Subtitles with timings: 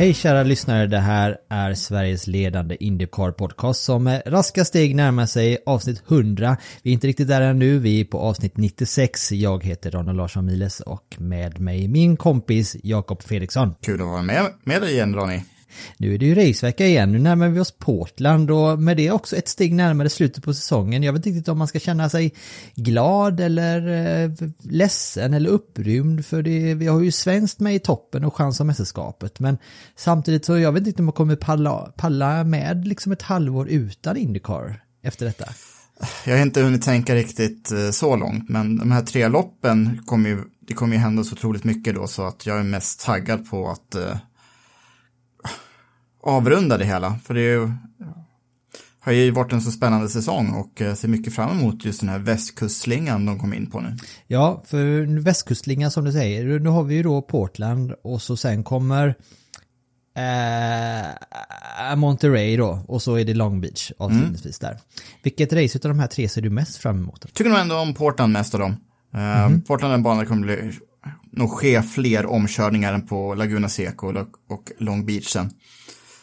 [0.00, 5.26] Hej kära lyssnare, det här är Sveriges ledande Indycar podcast som med raska steg närmar
[5.26, 6.56] sig avsnitt 100.
[6.82, 9.32] Vi är inte riktigt där ännu, vi är på avsnitt 96.
[9.32, 13.74] Jag heter Ronald Larsson Miles och med mig min kompis Jakob Fredriksson.
[13.80, 15.40] Kul att vara med, med dig igen Ronny.
[15.96, 19.36] Nu är det ju racevecka igen, nu närmar vi oss Portland och med det också
[19.36, 21.02] ett steg närmare slutet på säsongen.
[21.02, 22.34] Jag vet inte riktigt om man ska känna sig
[22.74, 24.30] glad eller eh,
[24.62, 28.66] ledsen eller upprymd för det, vi har ju svenskt med i toppen och chans om
[28.66, 29.40] mästerskapet.
[29.40, 29.58] Men
[29.96, 34.16] samtidigt så jag vet inte om man kommer palla, palla med liksom ett halvår utan
[34.16, 35.44] Indycar efter detta.
[36.24, 40.30] Jag har inte hunnit tänka riktigt eh, så långt, men de här tre loppen kommer
[40.30, 43.50] ju, det kommer ju hända så otroligt mycket då, så att jag är mest taggad
[43.50, 44.16] på att eh,
[46.22, 47.18] avrunda det hela.
[47.24, 47.72] För det ju,
[49.00, 52.08] har ju varit en så spännande säsong och eh, ser mycket fram emot just den
[52.08, 53.96] här västkustslingan de kom in på nu.
[54.26, 58.64] Ja, för västkustlingan som du säger, nu har vi ju då Portland och så sen
[58.64, 59.14] kommer
[60.16, 64.78] eh, Monterey då och så är det Long Beach avslutningsvis där.
[65.22, 67.34] Vilket race utav de här tre ser du mest fram emot?
[67.34, 68.76] Tycker nog ändå om Portland mest av dem.
[69.14, 70.72] Eh, Portland är en bana kommer bli,
[71.32, 74.16] nog ske fler omkörningar än på Laguna Seca och,
[74.48, 75.50] och Long Beach sen.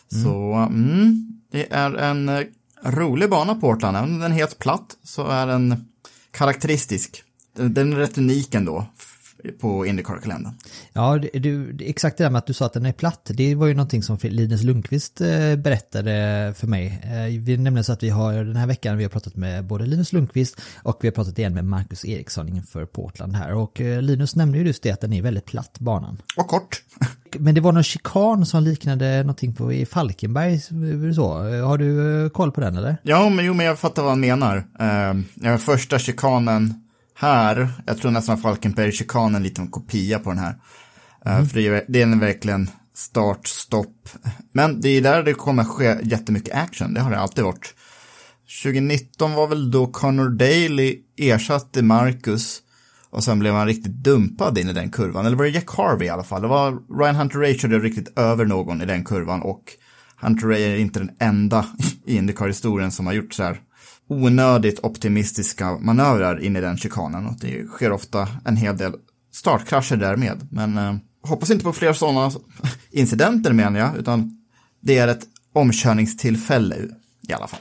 [0.09, 2.41] Så mm, det är en eh,
[2.83, 5.85] rolig bana Portland, även om den är helt platt så är den
[6.31, 7.23] karaktäristisk.
[7.53, 8.85] Den, är rätt unik ändå
[9.59, 10.53] på Indycar-kalendern.
[10.93, 13.67] Ja, du, exakt det där med att du sa att den är platt, det var
[13.67, 17.01] ju någonting som Linus Lundqvist eh, berättade för mig.
[17.03, 19.85] Eh, Vi nämnde så att vi har den här veckan, vi har pratat med både
[19.85, 23.53] Linus Lundqvist och vi har pratat igen med Marcus Eriksson inför Portland här.
[23.53, 26.21] Och eh, Linus nämnde ju just det att den är väldigt platt, banan.
[26.37, 26.81] Och kort.
[27.39, 30.59] Men det var någon chikan som liknade någonting på i Falkenberg,
[31.15, 31.27] så.
[31.61, 32.97] Har du koll på den eller?
[33.03, 34.57] Ja, men jo, men jag fattar vad han menar.
[35.43, 36.86] Uh, första chikanen
[37.19, 40.55] här, jag tror nästan Falkenberg-chikanen är en liten kopia på den här.
[41.25, 44.09] Eh, För det är, det är verkligen start, stopp.
[44.51, 47.75] Men det är där det kommer ske jättemycket action, det har det alltid varit.
[48.63, 52.61] 2019 var väl då Connor Daly ersatte Marcus
[53.09, 55.25] och sen blev han riktigt dumpad in i den kurvan.
[55.25, 56.41] Eller var det Jack Harvey i alla fall?
[56.41, 59.63] Det var Ryan Hunter Ray körde riktigt över någon i den kurvan och
[60.21, 61.65] Hunter Ray är inte den enda
[62.05, 63.61] i Indycar-historien som har gjort så här
[64.07, 68.93] onödigt optimistiska manövrar in i den chikanen och det sker ofta en hel del
[69.33, 70.47] startkrascher därmed.
[70.51, 72.31] Men eh, hoppas inte på fler sådana
[72.91, 74.37] incidenter menar jag, utan
[74.81, 75.23] det är ett
[75.53, 76.75] omkörningstillfälle
[77.27, 77.59] i alla fall.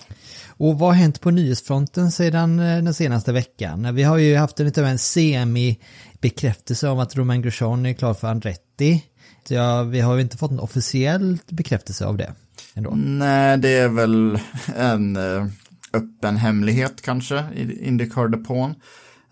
[0.58, 3.94] Och vad har hänt på nyhetsfronten sedan eh, den senaste veckan?
[3.94, 8.14] Vi har ju haft en, lite av en semi-bekräftelse om att Romain Grosjean är klar
[8.14, 9.04] för Andretti.
[9.48, 12.32] Så Ja, vi har ju inte fått en officiell bekräftelse av det
[12.74, 12.90] ändå.
[12.94, 14.38] Nej, det är väl
[14.76, 15.46] en eh,
[15.92, 18.74] öppen hemlighet kanske i Indycar-depån.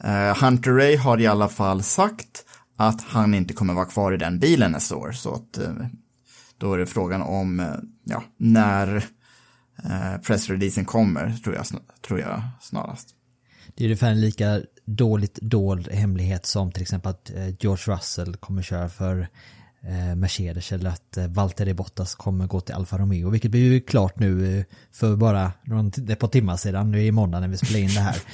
[0.04, 2.44] Eh, Hunter Ray har i alla fall sagt
[2.76, 5.12] att han inte kommer vara kvar i den bilen nästa år.
[5.12, 5.72] Så att eh,
[6.58, 7.66] då är det frågan om eh,
[8.04, 8.96] ja, när
[9.84, 11.66] eh, pressreleasen kommer, tror jag,
[12.06, 13.08] tror jag snarast.
[13.74, 17.30] Det är ungefär en lika dåligt dold hemlighet som till exempel att
[17.60, 19.28] George Russell kommer köra för
[20.16, 24.18] Mercedes eller att eh, Valtteri Bottas kommer gå till Alfa Romeo, vilket blir ju klart
[24.18, 27.78] nu eh, för bara någon, ett par timmar sedan, nu i måndag när vi spelar
[27.80, 28.16] in det här.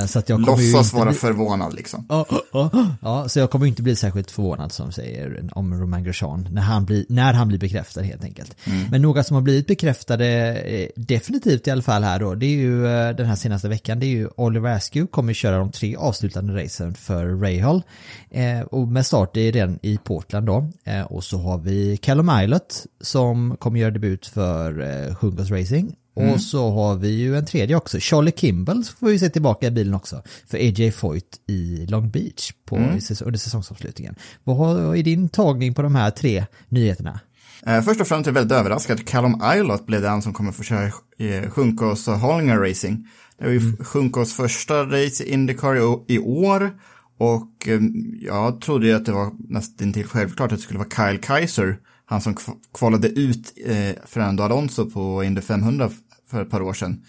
[0.00, 2.06] Eh, Så att jag kommer Låtsas inte vara bli- förvånad liksom.
[2.08, 2.86] Ja, ja, ja.
[3.02, 6.84] ja, så jag kommer inte bli särskilt förvånad som säger om Romain Grosjean när han
[6.84, 8.56] blir, när han blir bekräftad helt enkelt.
[8.90, 10.26] Men några som har blivit bekräftade
[10.56, 14.00] eh, definitivt i alla fall här då, det är ju eh, den här senaste veckan,
[14.00, 17.82] det är ju Oliver Askew kommer köra de tre avslutande racen för Rahal.
[18.30, 20.65] Eh, och med start i den i Portland då.
[20.84, 25.96] Eh, och så har vi Callum Ilott som kommer göra debut för eh, Racing.
[26.16, 29.70] Och så har vi ju en tredje också, Charlie Kimball får vi se tillbaka i
[29.70, 30.22] bilen också.
[30.46, 34.14] För AJ Foyt i Long Beach på, under säsongsavslutningen.
[34.44, 37.20] Vad har, är din tagning på de här tre nyheterna?
[37.66, 39.06] Eh, först och främst är jag väldigt överraskad.
[39.06, 40.84] Callum Ilott blev den som kommer få köra
[41.18, 43.08] eh, Sjunkos och Hollinger Racing.
[43.38, 43.76] Det var ju mm.
[43.76, 45.76] Sjunkos första race i Indycar
[46.06, 46.70] i år.
[47.18, 47.80] Och eh,
[48.20, 51.78] jag trodde ju att det var nästan till självklart att det skulle vara Kyle Kaiser.
[52.04, 52.36] Han som
[52.74, 55.90] kvalade ut eh, Fernando Alonso på Indy 500
[56.30, 57.04] för ett par år sedan.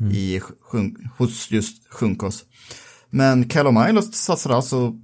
[0.00, 0.12] Mm.
[0.12, 0.42] I,
[1.18, 2.44] hos just Sjunkos.
[3.10, 4.94] Men Callum Ilott satsade alltså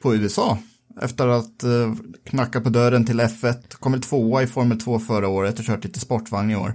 [0.00, 0.58] på USA
[1.00, 1.94] efter att eh,
[2.24, 3.74] knacka på dörren till F1.
[3.74, 6.74] Kom väl tvåa i Formel 2 förra året och kört lite sportvagn i år.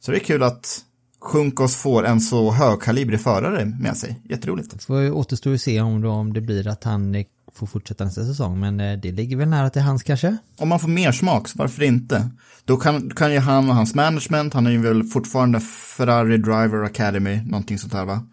[0.00, 0.84] Så det är kul att
[1.22, 4.20] Sjunkos får en så högkalibrig förare med sig.
[4.24, 4.70] Jätteroligt.
[4.70, 7.24] Det får återstå att se om, då, om det blir att han
[7.54, 10.36] får fortsätta nästa säsong, men eh, det ligger väl nära till hans kanske?
[10.56, 12.30] Om man får mer smak, så varför inte?
[12.64, 15.60] Då kan, kan ju han och hans management, han är ju väl fortfarande
[15.96, 18.26] Ferrari Driver Academy, någonting sånt här va?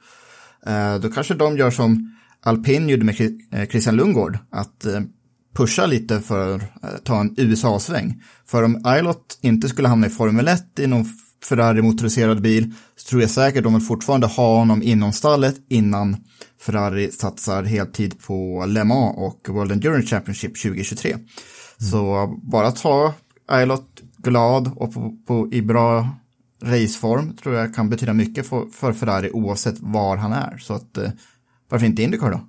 [0.66, 3.22] Eh, då kanske de gör som Alpin gjorde med
[3.52, 4.86] eh, Christian Lundgård, att
[5.56, 8.22] pusha lite för att ta en USA-sväng.
[8.46, 11.06] För om Ilot inte skulle hamna i Formel 1 i någon
[11.44, 16.18] Ferrari-motoriserad bil så tror jag säkert de vill fortfarande ha honom inom stallet innan
[16.62, 21.12] Ferrari satsar heltid på Le Mans och World Endurance Championship 2023.
[21.12, 21.26] Mm.
[21.92, 23.14] Så bara ta
[23.52, 26.10] Ilot glad och på, på, i bra
[26.64, 30.58] raceform tror jag kan betyda mycket för, för Ferrari oavsett var han är.
[30.58, 31.10] Så att eh,
[31.70, 32.42] varför inte Indycar då?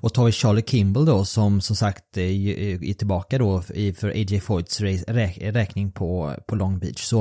[0.00, 3.62] Och tar vi Charlie Kimball då som som sagt är tillbaka då
[3.96, 7.20] för AJ Foyts räkning på, på Long Beach så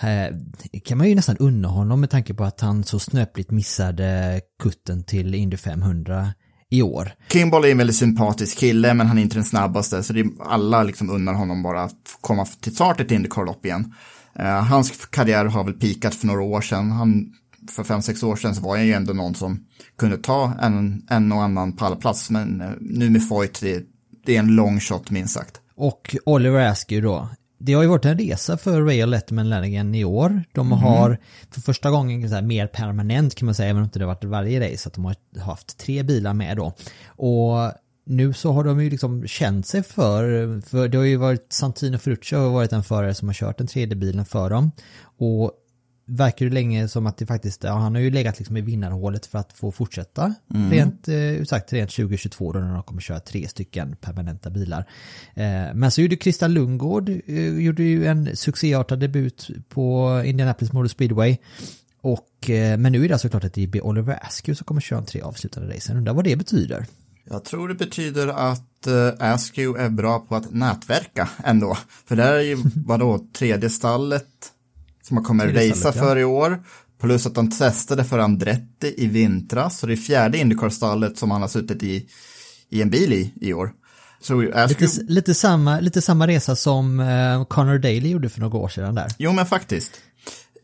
[0.00, 0.36] eh,
[0.84, 5.04] kan man ju nästan unna honom med tanke på att han så snöpligt missade kutten
[5.04, 6.32] till Indy 500
[6.70, 7.12] i år.
[7.32, 10.26] Kimball är en väldigt sympatisk kille men han är inte den snabbaste så det är,
[10.40, 13.94] alla liksom unnar honom bara att komma till start ett Indycar-lopp igen.
[14.40, 16.90] Uh, hans karriär har väl pikat för några år sedan.
[16.90, 17.32] Han
[17.70, 19.64] för fem, sex år sedan så var jag ju ändå någon som
[19.96, 22.30] kunde ta en, en och annan pallplats.
[22.30, 23.84] Men eh, nu med Foyt, det,
[24.26, 25.60] det är en lång shot minst sagt.
[25.74, 27.28] Och Oliver Askew då.
[27.58, 30.42] Det har ju varit en resa för Rail Letterman Lanigan i år.
[30.52, 30.78] De mm.
[30.78, 31.18] har
[31.50, 34.06] för första gången så här, mer permanent kan man säga, även om det inte har
[34.06, 36.72] varit varje race, att de har haft tre bilar med då.
[37.06, 37.72] Och
[38.04, 41.98] nu så har de ju liksom känt sig för, för det har ju varit Santino
[41.98, 44.70] Ferruccio har varit en förare som har kört den tredje bilen för dem.
[45.18, 45.52] Och
[46.10, 49.26] verkar ju länge som att det faktiskt, ja, han har ju legat liksom i vinnarhålet
[49.26, 50.34] för att få fortsätta.
[50.54, 50.70] Mm.
[50.70, 54.84] Rent eh, sagt rent 2022 då när de kommer köra tre stycken permanenta bilar.
[55.34, 60.88] Eh, men så gjorde Christian Lundgård, eh, gjorde ju en succéartad debut på Indianapolis Motor
[60.88, 61.36] Speedway.
[62.02, 64.80] Och, eh, men nu är det alltså klart att det blir Oliver Askew som kommer
[64.80, 65.96] köra en tre avslutade racen.
[65.96, 66.86] Undrar vad det betyder.
[67.24, 71.78] Jag tror det betyder att uh, Askew är bra på att nätverka ändå.
[72.06, 74.26] För där är ju, vadå, tredje stallet
[75.10, 76.62] som han kommer racea för i år.
[77.00, 81.40] Plus att han testade för Andretti i vintras, så det är fjärde Indycar-stallet som han
[81.40, 82.06] har suttit i,
[82.68, 83.72] i en bil i i år.
[84.20, 88.68] Så lite, lite, samma, lite samma resa som uh, Connor Daly gjorde för några år
[88.68, 89.06] sedan där.
[89.18, 89.90] Jo, men faktiskt.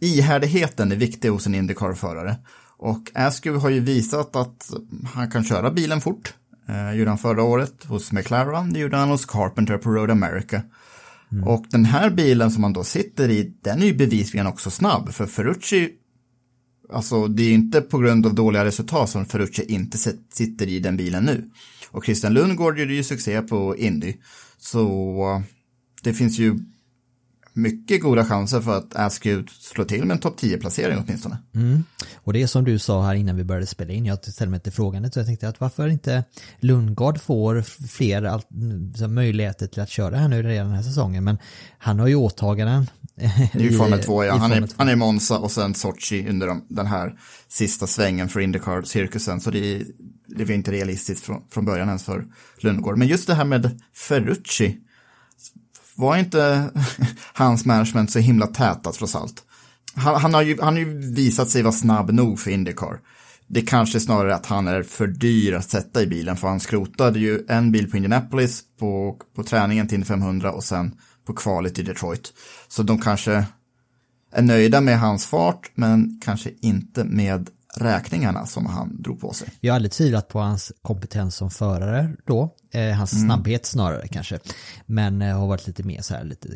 [0.01, 2.37] Ihärdigheten är viktig hos en Indycar-förare.
[2.79, 4.71] Och Askew har ju visat att
[5.15, 6.35] han kan köra bilen fort.
[6.69, 10.63] Eh, gjorde han förra året hos McLaren, det gjorde han hos Carpenter på Road America.
[11.33, 11.45] Mm.
[11.45, 15.13] Och den här bilen som man då sitter i, den är ju bevisligen också snabb.
[15.13, 15.91] För Ferrucci,
[16.93, 19.99] alltså det är inte på grund av dåliga resultat som Ferrucci inte
[20.33, 21.51] sitter i den bilen nu.
[21.91, 24.15] Och Christian Lundgård gjorde ju succé på Indy.
[24.59, 25.43] Så
[26.03, 26.59] det finns ju
[27.57, 31.39] mycket goda chanser för att Askew slår till med en topp 10-placering åtminstone.
[31.55, 31.85] Mm.
[32.15, 34.61] Och det är som du sa här innan vi började spela in, jag ställde mig
[34.61, 36.25] till frågan så jag tänkte att varför inte
[36.61, 38.41] Lundgard får fler
[39.09, 41.39] möjligheter till att köra här nu redan den här säsongen, men
[41.79, 42.87] han har ju åtaganden.
[43.15, 44.37] Det är ju Formel 2, ja.
[44.37, 48.41] Han är, han är Monza och sen Sochi under de, den här sista svängen för
[48.41, 49.83] Indycar-cirkusen, så det,
[50.27, 52.25] det var inte realistiskt från, från början ens för
[52.59, 52.99] Lundgård.
[52.99, 54.79] Men just det här med Ferrucci,
[55.97, 56.71] var inte
[57.33, 59.43] hans management så himla täta trots allt?
[59.95, 63.01] Han, han, har ju, han har ju visat sig vara snabb nog för Indycar.
[63.49, 67.19] Det kanske snarare att han är för dyr att sätta i bilen, för han skrotade
[67.19, 70.95] ju en bil på Indianapolis på, på träningen till 500 och sen
[71.27, 72.33] på kvalet i Detroit.
[72.69, 73.47] Så de kanske
[74.33, 79.49] är nöjda med hans fart, men kanske inte med räkningarna som han drog på sig.
[79.61, 83.25] Vi har aldrig tvivlat på hans kompetens som förare då, hans mm.
[83.25, 84.39] snabbhet snarare kanske.
[84.87, 86.49] Men eh, har varit lite mer så här, lite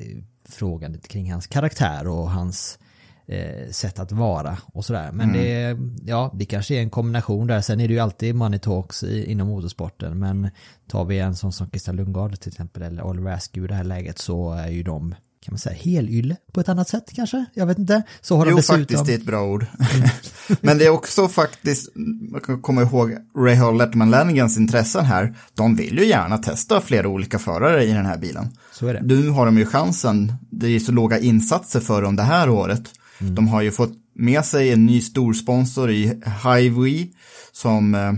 [0.49, 2.79] frågande kring hans karaktär och hans
[3.27, 5.13] eh, sätt att vara och sådär.
[5.13, 5.43] Men mm.
[5.43, 5.79] det,
[6.11, 7.61] ja, det kanske är en kombination där.
[7.61, 10.19] Sen är det ju alltid money talks i, inom motorsporten.
[10.19, 10.51] Men
[10.89, 13.85] tar vi en sån som Christian Lundgaard till exempel eller Oliver Askew i det här
[13.85, 17.45] läget så är ju de kan man säga, helylle på ett annat sätt kanske?
[17.55, 18.03] Jag vet inte.
[18.21, 18.79] Så har de Jo, dessutom...
[18.79, 19.67] faktiskt, det är ett bra ord.
[20.61, 21.93] Men det är också faktiskt,
[22.31, 25.37] man kan komma ihåg Ray Hall Letterman Lannigans intressen här.
[25.55, 28.49] De vill ju gärna testa flera olika förare i den här bilen.
[28.73, 29.03] Så är det.
[29.03, 30.33] Nu har de ju chansen.
[30.51, 32.83] Det är så låga insatser för dem det här året.
[33.21, 33.35] Mm.
[33.35, 37.11] De har ju fått med sig en ny storsponsor i Highway
[37.53, 38.09] som eh,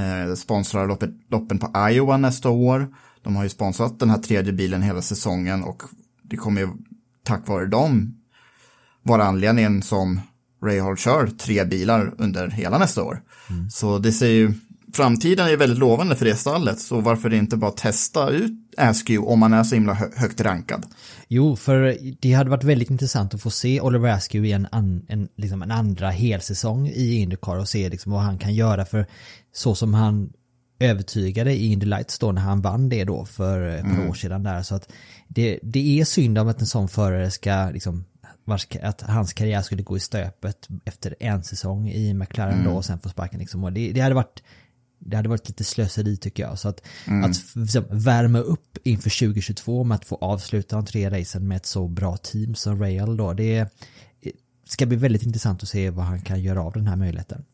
[0.00, 2.88] eh, sponsrar loppet, loppen på Iowa nästa år.
[3.22, 5.82] De har ju sponsrat den här tredje bilen hela säsongen och
[6.28, 6.68] det kommer ju
[7.24, 8.16] tack vare dem
[9.02, 10.20] vara anledningen som
[10.64, 13.22] Ray Hall kör tre bilar under hela nästa år.
[13.70, 14.52] Så det ser ju,
[14.94, 19.38] framtiden är väldigt lovande för det stallet, så varför inte bara testa ut Askew om
[19.38, 20.86] man är så himla hö högt rankad?
[21.28, 25.06] Jo, för det hade varit väldigt intressant att få se Oliver Askew i en, an,
[25.08, 29.06] en, liksom en andra helsäsong i Indycar och se liksom vad han kan göra för
[29.52, 30.32] så som han
[30.78, 34.42] övertygade i Indy Lights då när han vann det då för ett par år sedan
[34.42, 34.92] där så att
[35.28, 38.04] det, det är synd om att en sån förare ska liksom
[38.44, 42.84] vars, att hans karriär skulle gå i stöpet efter en säsong i McLaren då och
[42.84, 44.42] sen få sparken liksom och det, det hade varit
[44.98, 46.58] det hade varit lite slöseri tycker jag.
[46.58, 46.82] Så att,
[47.24, 51.66] att liksom, värma upp inför 2022 med att få avsluta de tre racen med ett
[51.66, 53.32] så bra team som Rail då.
[53.32, 53.68] Det
[54.68, 57.44] ska bli väldigt intressant att se vad han kan göra av den här möjligheten.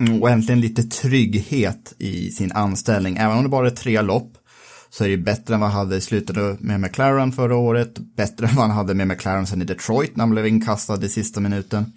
[0.00, 3.16] Mm, Och äntligen lite trygghet i sin anställning.
[3.16, 4.32] Även om det bara är tre lopp
[4.94, 7.98] så är det bättre än vad han hade i slutet med McLaren förra året.
[7.98, 11.08] Bättre än vad han hade med McLaren sen i Detroit när han blev inkastad i
[11.08, 11.92] sista minuten.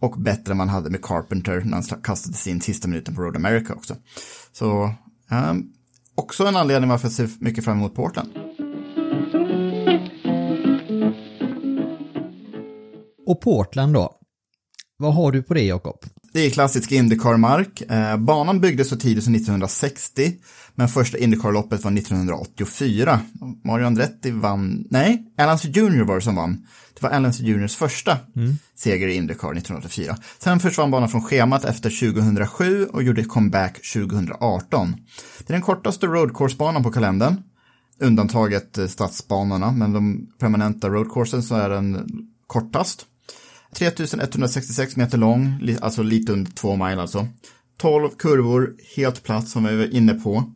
[0.00, 3.22] Och bättre än vad han hade med Carpenter när han kastade sin sista minuten på
[3.22, 3.96] Road America också.
[4.52, 4.94] Så
[5.30, 5.72] um,
[6.14, 8.28] också en anledning varför jag ser mycket fram emot Portland.
[13.26, 14.18] Och Portland då?
[14.96, 16.04] Vad har du på det Jakob?
[16.36, 17.80] Det är klassisk Indycar-mark.
[17.80, 20.32] Eh, banan byggdes så tidigt som 1960,
[20.74, 23.20] men första Indycar-loppet var 1984.
[23.64, 26.66] Mario Andretti vann, nej, Alan Jr var det som vann.
[26.94, 28.18] Det var Alan Juniors första
[28.74, 30.16] seger i Indycar 1984.
[30.38, 34.96] Sen försvann banan från schemat efter 2007 och gjorde comeback 2018.
[35.38, 37.42] Det är den kortaste roadcourse-banan på kalendern,
[38.00, 42.08] undantaget eh, stadsbanorna, men de permanenta roadcoursen så är den
[42.46, 43.06] kortast.
[43.76, 47.28] 3166 meter lång, alltså lite under två mile alltså.
[47.78, 50.52] 12 kurvor, helt platt som vi var inne på.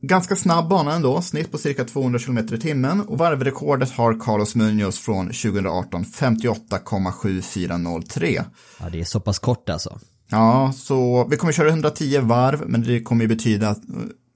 [0.00, 4.54] Ganska snabb bana ändå, snitt på cirka 200 km i timmen och varvrekordet har Carlos
[4.54, 8.44] Munoz från 2018, 58,7403.
[8.80, 9.98] Ja, det är så pass kort alltså.
[10.30, 13.76] Ja, så vi kommer köra 110 varv, men det kommer ju betyda eh,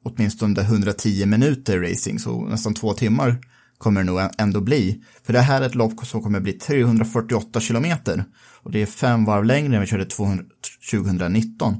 [0.04, 3.38] åtminstone 110 minuter racing, så nästan två timmar
[3.82, 5.02] kommer det nog ändå bli.
[5.22, 8.24] För det här är ett lopp som kommer bli 348 kilometer
[8.62, 10.44] och det är fem varv längre än vi körde 200,
[10.90, 11.74] 2019.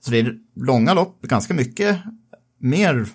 [0.00, 1.98] Så det är långa lopp, ganska mycket
[2.60, 3.06] mer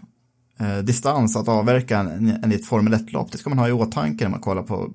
[0.59, 3.31] eh, distans att avverka än, än i ett Formel 1-lopp.
[3.31, 4.93] Det ska man ha i åtanke när man kollar på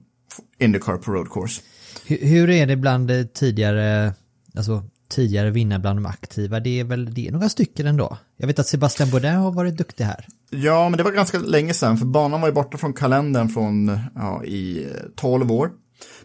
[0.58, 1.62] Indycar på road course.
[2.06, 4.14] Hur, hur är det bland eh, tidigare,
[4.56, 6.60] alltså tidigare vinnare bland de aktiva?
[6.60, 8.18] Det är väl, det är några stycken ändå.
[8.36, 10.26] Jag vet att Sebastian Bourdais har varit duktig här.
[10.50, 13.98] Ja, men det var ganska länge sedan, för banan var ju borta från kalendern från,
[14.14, 14.86] ja, i
[15.16, 15.70] 12 år.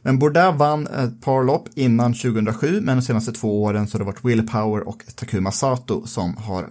[0.01, 3.99] Men Bourdais vann ett par lopp innan 2007, men de senaste två åren så har
[3.99, 6.69] det varit Will Power och Takuma Sato som har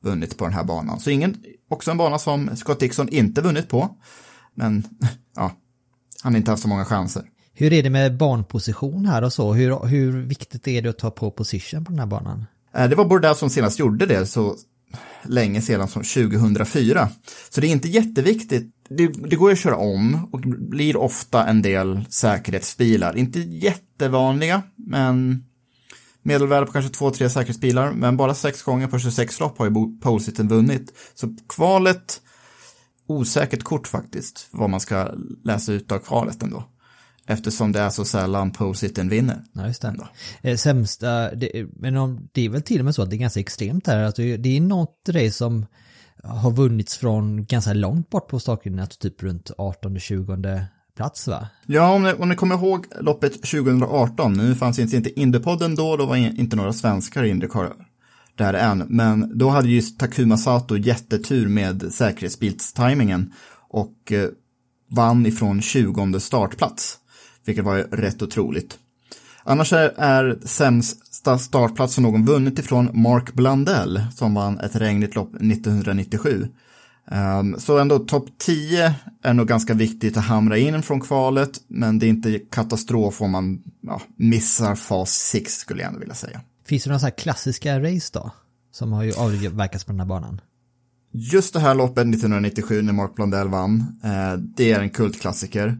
[0.00, 1.00] vunnit på den här banan.
[1.00, 1.36] Så ingen,
[1.70, 3.96] också en bana som Scott Dixon inte vunnit på,
[4.54, 4.84] men
[5.36, 5.52] ja,
[6.22, 7.22] han har inte haft så många chanser.
[7.54, 9.52] Hur är det med banposition här och så?
[9.52, 12.44] Hur, hur viktigt är det att ta på position på den här banan?
[12.76, 14.56] Eh, det var Bordeaux som senast gjorde det så
[15.22, 17.08] länge sedan som 2004.
[17.50, 18.74] Så det är inte jätteviktigt.
[18.88, 23.16] Det, det går ju att köra om och det blir ofta en del säkerhetsbilar.
[23.16, 25.44] Inte jättevanliga, men
[26.22, 27.92] medelvärde på kanske två, tre säkerhetsbilar.
[27.92, 30.92] Men bara sex gånger på 26 lopp har ju Bo- Polesiten vunnit.
[31.14, 32.20] Så kvalet,
[33.06, 35.10] osäkert kort faktiskt, vad man ska
[35.44, 36.64] läsa ut av kvalet ändå.
[37.26, 39.44] Eftersom det är så sällan Polesiten vinner.
[39.52, 39.88] Ja, just det.
[39.88, 40.08] Ändå.
[40.42, 43.18] Eh, sämsta, det, men om, det är väl till och med så att det är
[43.18, 44.04] ganska extremt här.
[44.04, 45.66] Alltså, det är något race som
[46.24, 50.64] har vunnits från ganska långt bort på startlinjen, alltså typ runt 18-20
[50.96, 51.48] plats va?
[51.66, 55.96] Ja, om ni, om ni kommer ihåg loppet 2018, nu fanns inte, inte Indypodden då,
[55.96, 57.72] då var inte några svenskar i Indycar
[58.36, 63.32] där än, men då hade ju Takuma Sato jättetur med säkerhetsbilstimingen
[63.68, 64.28] och eh,
[64.90, 66.98] vann ifrån 20 startplats,
[67.44, 68.78] vilket var rätt otroligt.
[69.44, 75.34] Annars är, sämsta startplats som någon vunnit ifrån Mark Blandell som vann ett regnigt lopp
[75.34, 76.48] 1997.
[77.10, 81.98] Um, så ändå topp 10 är nog ganska viktigt att hamra in från kvalet, men
[81.98, 86.40] det är inte katastrof om man ja, missar fas 6 skulle jag ändå vilja säga.
[86.66, 88.30] Finns det några så här klassiska race då?
[88.72, 90.40] Som har ju avverkats på den här banan?
[91.12, 95.78] Just det här loppet 1997 när Mark Blondell vann, eh, det är en kultklassiker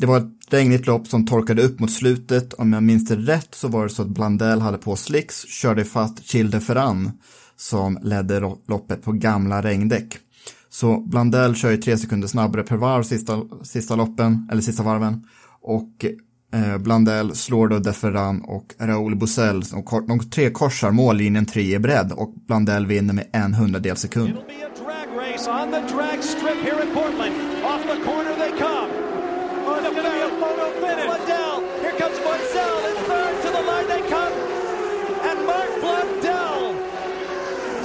[0.00, 2.54] det var ett regnigt lopp som torkade upp mot slutet.
[2.54, 5.84] Om jag minns det rätt så var det så att Blandell hade på slicks, körde
[5.84, 7.10] fatt Childe Ferran
[7.56, 10.18] som ledde loppet på gamla regndäck.
[10.70, 15.26] Så Blandell kör ju tre sekunder snabbare per varv sista, sista loppen, eller sista varven.
[15.62, 16.04] Och
[16.52, 19.62] eh, Blandell slår då Deferran och Raoul Bosell.
[19.74, 24.32] Och de tre korsar mållinjen tre i bredd och Blandell vinner med en hundradel sekund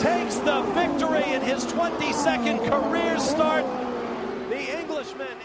[0.06, 3.66] takes the victory in his 22nd career start.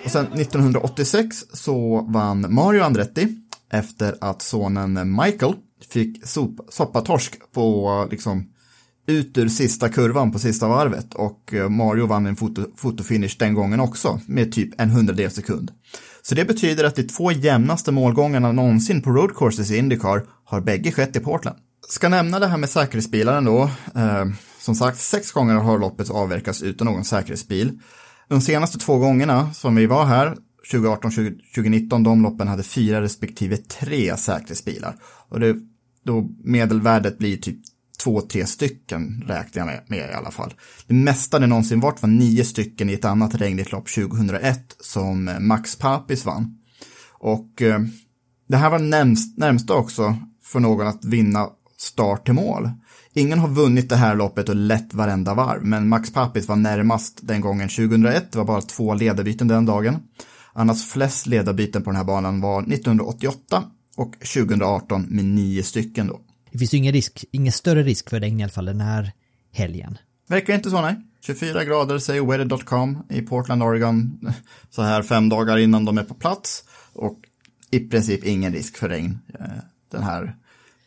[0.05, 3.29] Och sen 1986 så vann Mario Andretti
[3.71, 5.55] efter att sonen Michael
[5.89, 8.53] fick sop, soppatorsk på liksom
[9.07, 11.15] ut ur sista kurvan på sista varvet.
[11.15, 15.73] Och eh, Mario vann en foto, fotofinish den gången också med typ en hundradel sekund.
[16.23, 20.61] Så det betyder att de två jämnaste målgångarna någonsin på road courses i Indycar har
[20.61, 21.59] bägge skett i Portland.
[21.89, 23.63] Ska nämna det här med säkerhetsbilarna då.
[24.01, 24.25] Eh,
[24.59, 27.79] som sagt, sex gånger har loppet avverkats utan någon säkerhetsbil.
[28.29, 30.37] De senaste två gångerna som vi var här,
[30.71, 34.97] 2018 2019, de loppen hade fyra respektive tre säkerhetsbilar.
[35.29, 35.57] Och det,
[36.05, 37.57] då medelvärdet blir typ
[38.05, 40.55] två, tre stycken räknar jag med, i alla fall.
[40.87, 45.29] Det mesta det någonsin varit var nio stycken i ett annat regnigt lopp 2001 som
[45.29, 46.59] eh, Max Papis vann.
[47.19, 47.81] Och eh,
[48.49, 52.71] det här var närmst, närmsta också för någon att vinna start till mål.
[53.13, 57.19] Ingen har vunnit det här loppet och lett varenda varv, men Max Papis var närmast
[57.23, 58.33] den gången 2001.
[58.33, 59.97] Det var bara två ledarbyten den dagen.
[60.53, 63.65] Annars flest ledarbyten på den här banan var 1988
[63.97, 66.21] och 2018 med nio stycken då.
[66.53, 69.13] Det finns ju ingen risk, ingen större risk för regn i alla fall den här
[69.53, 69.99] helgen.
[70.29, 70.97] Verkar inte så nej.
[71.21, 74.21] 24 grader säger weather.com i Portland, Oregon
[74.71, 77.19] så här fem dagar innan de är på plats och
[77.71, 79.47] i princip ingen risk för regn eh,
[79.91, 80.37] den här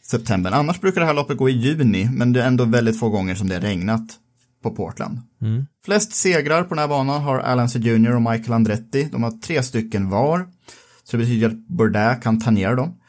[0.01, 0.51] september.
[0.51, 3.35] Annars brukar det här loppet gå i juni, men det är ändå väldigt få gånger
[3.35, 4.19] som det är regnat
[4.63, 5.19] på Portland.
[5.41, 5.65] Mm.
[5.85, 7.79] Flest segrar på den här banan har Alan C.
[7.79, 9.09] Jr och Michael Andretti.
[9.11, 10.47] De har tre stycken var.
[11.03, 12.99] Så det betyder att Bourdais kan ta ner dem.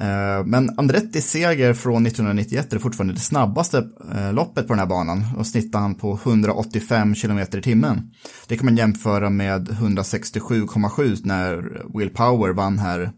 [0.00, 4.86] Eh, men Andrettis seger från 1991 är fortfarande det snabbaste eh, loppet på den här
[4.86, 8.10] banan och snittar han på 185 km i timmen.
[8.46, 13.12] Det kan man jämföra med 167,7 när Will Power vann här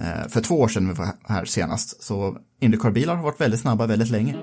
[0.00, 2.02] eh, för två år sedan vi var här senast.
[2.02, 4.36] Så Indycar-bilar har varit väldigt snabba väldigt länge.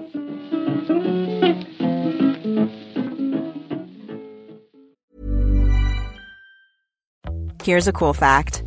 [7.64, 8.67] Here's a cool fact.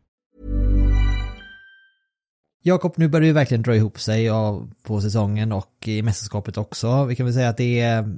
[2.63, 4.29] Jakob, nu börjar det verkligen dra ihop sig
[4.83, 7.05] på säsongen och i mästerskapet också.
[7.05, 8.17] Vi kan väl säga att det är,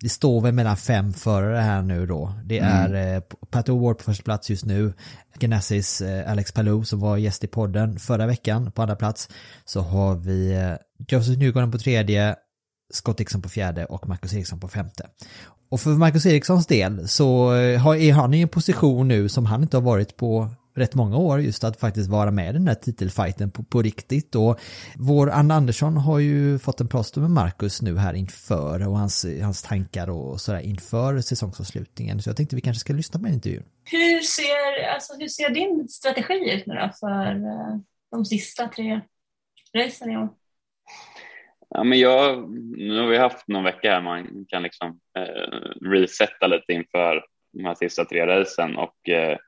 [0.00, 2.32] det står väl mellan fem förare här nu då.
[2.44, 2.70] Det mm.
[2.70, 3.22] är mm.
[3.50, 4.92] Pat O'Ward på första plats just nu.
[5.38, 9.28] Ganassis eh, Alex Palou som var gäst i podden förra veckan på andra plats.
[9.64, 10.72] Så har vi eh,
[11.08, 12.36] Joseph Newgarden på tredje,
[12.92, 15.06] Scott Dixon på fjärde och Marcus Eriksson på femte.
[15.70, 19.62] Och för Marcus Erikssons del så eh, är han i en position nu som han
[19.62, 22.74] inte har varit på rätt många år just att faktiskt vara med i den här
[22.74, 24.60] titelfighten på, på riktigt och
[24.96, 29.26] vår Anna Andersson har ju fått en plåster med Marcus nu här inför och hans,
[29.42, 33.34] hans tankar och sådär inför säsongsavslutningen så jag tänkte vi kanske ska lyssna på en
[33.34, 33.62] intervju.
[33.84, 37.78] Hur ser, alltså, hur ser din strategi ut nu då för uh,
[38.10, 39.00] de sista tre
[39.76, 40.28] racen i år?
[41.74, 46.46] Ja, men jag, nu har vi haft någon vecka här man kan liksom eh, resetta
[46.46, 49.38] lite inför de här sista tre racen och eh,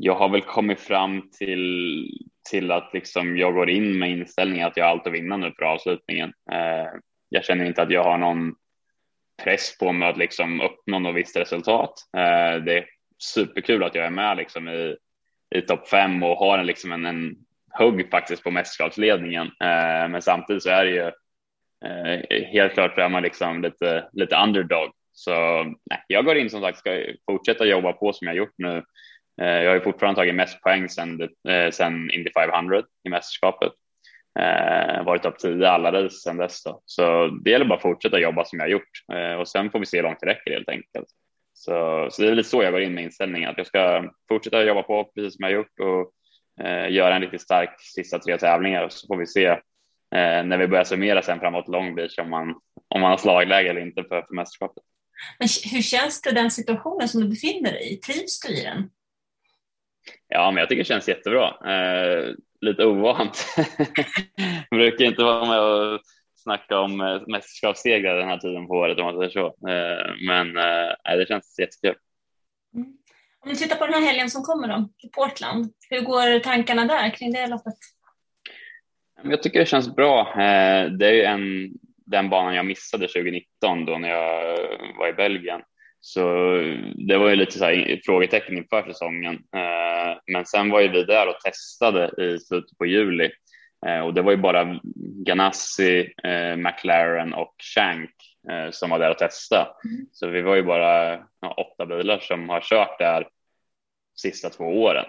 [0.00, 2.06] jag har väl kommit fram till,
[2.50, 5.52] till att liksom jag går in med inställningen att jag har allt att vinna nu
[5.58, 6.32] för avslutningen.
[6.52, 6.86] Eh,
[7.28, 8.54] jag känner inte att jag har någon
[9.42, 11.94] press på mig att liksom uppnå något visst resultat.
[12.16, 12.86] Eh, det är
[13.18, 14.96] superkul att jag är med liksom i,
[15.54, 17.36] i topp fem och har en, liksom en, en
[17.78, 19.46] hugg faktiskt på mästerskapsledningen.
[19.46, 21.10] Eh, men samtidigt så är det ju
[21.84, 24.90] eh, helt klart är man liksom lite, lite underdog.
[25.12, 28.82] Så nej, jag går in som sagt, ska fortsätta jobba på som jag gjort nu.
[29.40, 33.72] Eh, jag har ju fortfarande tagit mest poäng sen eh, Indy 500 i mästerskapet.
[34.38, 36.62] Eh, varit topp 10 alla race sedan dess.
[36.64, 36.82] Då.
[36.84, 39.78] Så det gäller bara att fortsätta jobba som jag har gjort eh, och sen får
[39.78, 41.06] vi se hur långt det räcker helt enkelt.
[41.52, 44.64] Så, så det är lite så jag går in med inställningen att jag ska fortsätta
[44.64, 46.12] jobba på precis som jag har gjort och
[46.66, 50.66] eh, göra en riktigt stark sista tre tävlingar så får vi se eh, när vi
[50.66, 52.48] börjar summera sen framåt Long Beach om man,
[52.88, 54.82] om man har slagläge eller inte för, för mästerskapet.
[55.38, 57.96] Men hur känns det den situationen som du befinner dig i?
[57.96, 58.90] Trivs du i den?
[60.28, 61.54] Ja, men jag tycker det känns jättebra.
[61.66, 63.46] Eh, lite ovant.
[64.70, 66.00] jag brukar inte vara med och
[66.34, 69.46] snacka om eh, mästerskapssegrar den här tiden på året om man säger så.
[69.46, 72.00] Eh, men eh, det känns jättekul.
[72.74, 72.86] Mm.
[73.40, 76.84] Om du tittar på den här helgen som kommer då, i Portland, hur går tankarna
[76.84, 77.74] där kring det loppet?
[79.22, 80.20] Jag tycker det känns bra.
[80.20, 81.72] Eh, det är ju en,
[82.06, 84.58] den banan jag missade 2019 då när jag
[84.98, 85.60] var i Belgien.
[86.00, 86.20] Så
[87.08, 89.34] det var ju lite så här frågetecken inför säsongen.
[89.34, 93.30] Eh, men sen var ju vi där och testade i slutet på juli
[93.86, 94.80] eh, och det var ju bara
[95.24, 98.10] Ganassi, eh, McLaren och Shank
[98.70, 99.70] som var där och testade.
[99.84, 100.06] Mm.
[100.12, 103.28] Så vi var ju bara ja, åtta bilar som har kört där
[104.20, 105.04] sista två åren.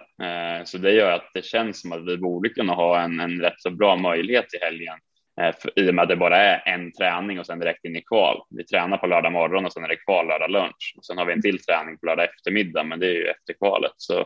[0.65, 3.61] Så det gör att det känns som att vi borde kunna ha en, en rätt
[3.61, 4.97] så bra möjlighet i helgen
[5.39, 8.01] Eh, I och med att det bara är en träning och sen direkt in i
[8.01, 8.41] kval.
[8.49, 10.93] Vi tränar på lördag morgon och sen är det kval lördag lunch.
[10.97, 13.53] Och sen har vi en till träning på lördag eftermiddag, men det är ju efter
[13.53, 13.91] kvalet.
[13.97, 14.25] Så,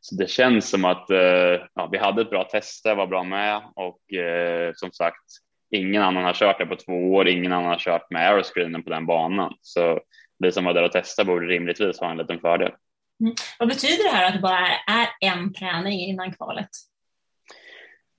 [0.00, 3.62] så det känns som att eh, ja, vi hade ett bra tester, var bra med
[3.74, 5.24] och eh, som sagt,
[5.70, 8.90] ingen annan har kört det på två år, ingen annan har kört med aeroscreenen på
[8.90, 9.54] den banan.
[9.60, 10.00] Så
[10.38, 12.72] vi som var där och testade borde rimligtvis ha en liten fördel.
[13.20, 13.34] Mm.
[13.58, 16.68] Vad betyder det här att det bara är en träning innan kvalet?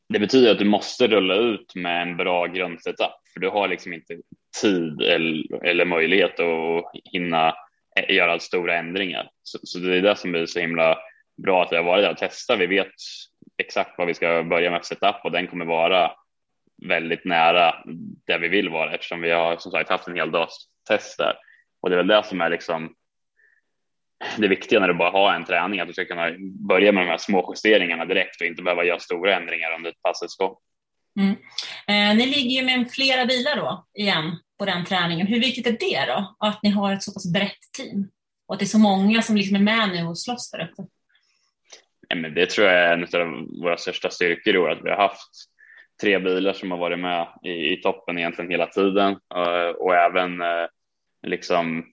[0.10, 3.94] Det betyder att du måste rulla ut med en bra grundsetup för du har liksom
[3.94, 4.18] inte
[4.62, 7.56] tid eller, eller möjlighet att hinna
[8.00, 9.30] eh, göra stora ändringar.
[9.44, 10.98] Så, så, det är det som blir så himla
[11.44, 12.60] bra att vi har varit där och testat.
[12.60, 12.92] Vi vet
[13.58, 16.12] exakt vad vi ska börja med för setup och den kommer vara
[16.86, 17.76] väldigt nära
[18.28, 20.54] där vi vill vara eftersom vi har som sagt haft en hel dags
[20.88, 21.38] test där.
[21.82, 22.96] Och det är väl det som är liksom
[24.38, 26.32] det viktiga när du bara har en träning, att du ska kunna
[26.68, 30.38] börja med de här små justeringarna direkt och inte behöva göra stora ändringar under passets
[30.38, 30.56] gång.
[31.20, 31.36] Mm.
[31.88, 35.28] Eh, ni ligger ju med flera bilar då igen på den träningen.
[35.28, 38.08] Hur viktigt är det då, att ni har ett så pass brett team
[38.48, 40.84] och att det är så många som liksom är med nu och slåss där uppe?
[42.16, 44.98] men det tror jag är en av våra största styrkor i år, att vi har
[44.98, 45.32] haft
[46.02, 50.42] tre bilar som har varit med i, i toppen egentligen hela tiden och, och även
[50.42, 50.68] eh,
[51.28, 51.86] liksom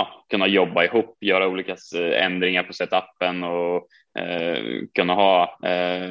[0.00, 4.62] ja, kunna jobba ihop, göra olika eh, ändringar på setupen och eh,
[4.94, 6.10] kunna ha, eh,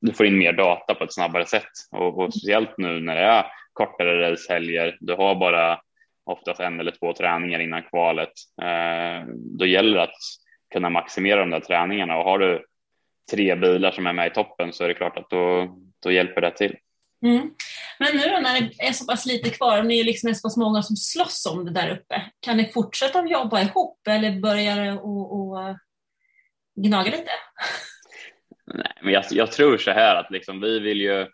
[0.00, 3.22] du får in mer data på ett snabbare sätt och, och speciellt nu när det
[3.22, 5.80] är kortare racehelger, du har bara
[6.24, 8.32] oftast en eller två träningar innan kvalet.
[8.62, 9.26] Eh,
[9.58, 10.20] då gäller det att
[10.72, 12.64] kunna maximera de där träningarna och har du
[13.32, 16.40] tre bilar som är med i toppen så är det klart att då, då hjälper
[16.40, 16.76] det till.
[17.22, 17.50] Mm.
[17.98, 20.48] Men nu då när det är så pass lite kvar och ni är liksom så
[20.48, 24.40] pass många som slåss om det där uppe, kan ni fortsätta att jobba ihop eller
[24.40, 25.76] börjar det eh, att
[26.76, 27.30] gnaga lite?
[28.74, 31.26] Nej, men jag, jag, tror så här att liksom vi vill ju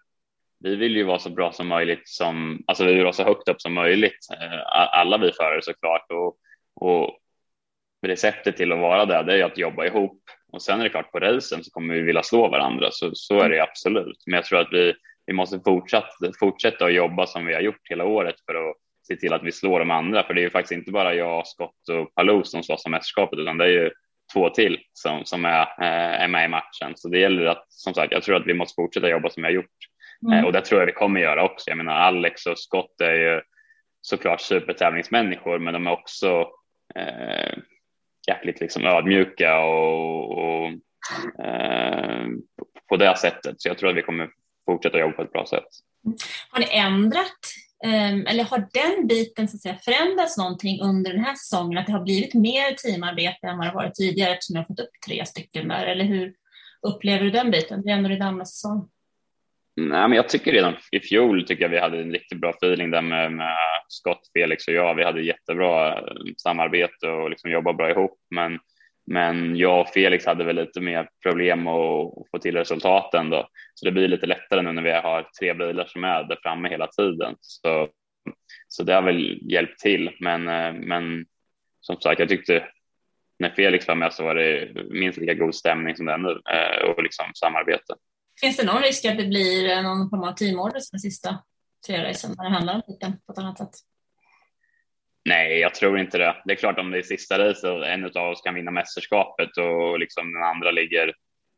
[0.59, 3.49] vi vill ju vara så bra som möjligt som, alltså vi vill vara så högt
[3.49, 6.37] upp som möjligt, eh, alla vi förare såklart och,
[6.75, 7.19] och
[8.07, 10.91] receptet till att vara där, det är ju att jobba ihop och sen är det
[10.91, 14.23] klart på racen så kommer vi vilja slå varandra, så, så är det absolut.
[14.27, 14.95] Men jag tror att vi,
[15.27, 16.07] vi måste fortsätta,
[16.41, 18.77] fortsätta att jobba som vi har gjort hela året för att
[19.09, 20.23] se till att vi slår de andra.
[20.23, 23.39] För det är ju faktiskt inte bara jag, Scott och Palou som slåss om mästerskapet,
[23.39, 23.91] utan det är ju
[24.33, 26.93] två till som, som är, eh, är med i matchen.
[26.95, 29.47] Så det gäller att, som sagt, jag tror att vi måste fortsätta jobba som vi
[29.47, 29.79] har gjort.
[30.27, 30.39] Mm.
[30.39, 31.71] Eh, och det tror jag vi kommer göra också.
[31.71, 33.43] Jag menar, Alex och Scott är ju
[34.01, 36.49] såklart supertävlingsmänniskor, men de är också
[36.95, 37.59] eh,
[38.29, 40.67] jäkligt liksom ödmjuka och, och
[41.45, 42.27] eh,
[42.89, 43.61] på det sättet.
[43.61, 44.31] Så jag tror att vi kommer
[44.67, 45.69] fortsätta jobba på ett bra sätt.
[46.51, 47.41] Har ni ändrat
[47.85, 51.79] ehm, eller har den biten så att säga, förändrats någonting under den här säsongen?
[51.79, 54.81] Att det har blivit mer teamarbete än vad det varit tidigare eftersom ni har fått
[54.81, 55.87] upp tre stycken där?
[55.87, 56.35] Eller hur
[56.87, 57.83] upplever du den biten?
[57.83, 58.89] Det är ändå din andra säsong.
[59.77, 62.91] Nej, men jag tycker redan i fjol tycker jag vi hade en riktigt bra feeling
[62.91, 63.57] där med, med
[63.89, 64.95] Scott, Felix och jag.
[64.95, 66.05] Vi hade jättebra eh,
[66.37, 68.19] samarbete och liksom jobbade bra ihop.
[68.31, 68.59] Men
[69.07, 73.49] men jag och Felix hade väl lite mer problem att få till resultaten då.
[73.75, 76.69] Så det blir lite lättare nu när vi har tre bilar som är där framme
[76.69, 77.37] hela tiden.
[77.41, 77.89] Så,
[78.69, 80.11] så det har väl hjälpt till.
[80.21, 81.27] Men, eh, men
[81.81, 82.69] som sagt, jag tyckte
[83.39, 86.31] när Felix var med så var det minst lika god stämning som det är nu
[86.31, 87.95] eh, och liksom samarbete.
[88.41, 91.39] Finns det någon risk att det blir någon form av teamorder den sista
[91.87, 93.71] tre racen när det handlar om titeln på ett annat sätt?
[95.25, 96.37] Nej, jag tror inte det.
[96.45, 99.57] Det är klart om det är sista racet och en av oss kan vinna mästerskapet
[99.57, 101.15] och liksom den andra ligger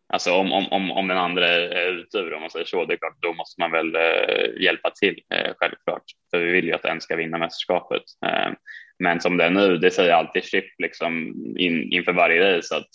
[0.09, 2.97] Alltså om, om, om, om den andra är ute om man säger så, det är
[2.97, 6.03] klart, då måste man väl eh, hjälpa till eh, självklart.
[6.31, 8.03] För vi vill ju att en ska vinna mästerskapet.
[8.27, 8.53] Eh,
[8.99, 12.89] men som det är nu, det säger alltid Chip liksom in, inför varje race att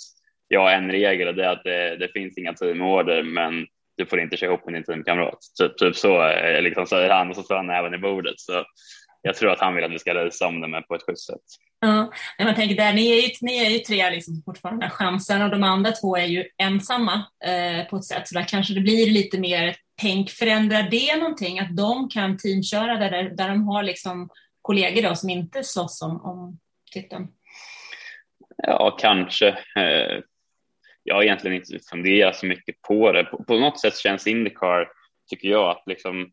[0.47, 4.05] jag har en regel och det är att det, det finns inga teamorder, men du
[4.05, 5.39] får inte köra ihop med din teamkamrat.
[5.59, 8.39] Typ, typ så eh, liksom säger han och så står han även i bordet.
[8.39, 8.65] Så
[9.21, 11.25] jag tror att han vill att vi ska racea om det med på ett schysst
[11.25, 11.41] sätt.
[11.79, 15.49] Ja, men tänker där, ni är ju, ni är ju tre liksom fortfarande chansen och
[15.49, 19.11] de andra två är ju ensamma eh, på ett sätt, så där kanske det blir
[19.11, 24.29] lite mer tänk, förändrar det någonting att de kan teamköra där, där de har liksom
[24.61, 26.59] kollegor då som inte slåss om, om
[26.91, 27.27] titeln?
[28.57, 29.47] Ja, kanske.
[29.49, 30.19] Eh,
[31.03, 33.23] jag har egentligen inte funderat så mycket på det.
[33.23, 34.87] På, på något sätt känns Indycar,
[35.29, 36.31] tycker jag, att liksom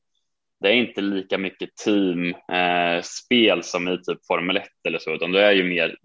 [0.60, 5.32] det är inte lika mycket teamspel eh, som i typ Formel 1 eller så, utan
[5.32, 5.96] det är ju mer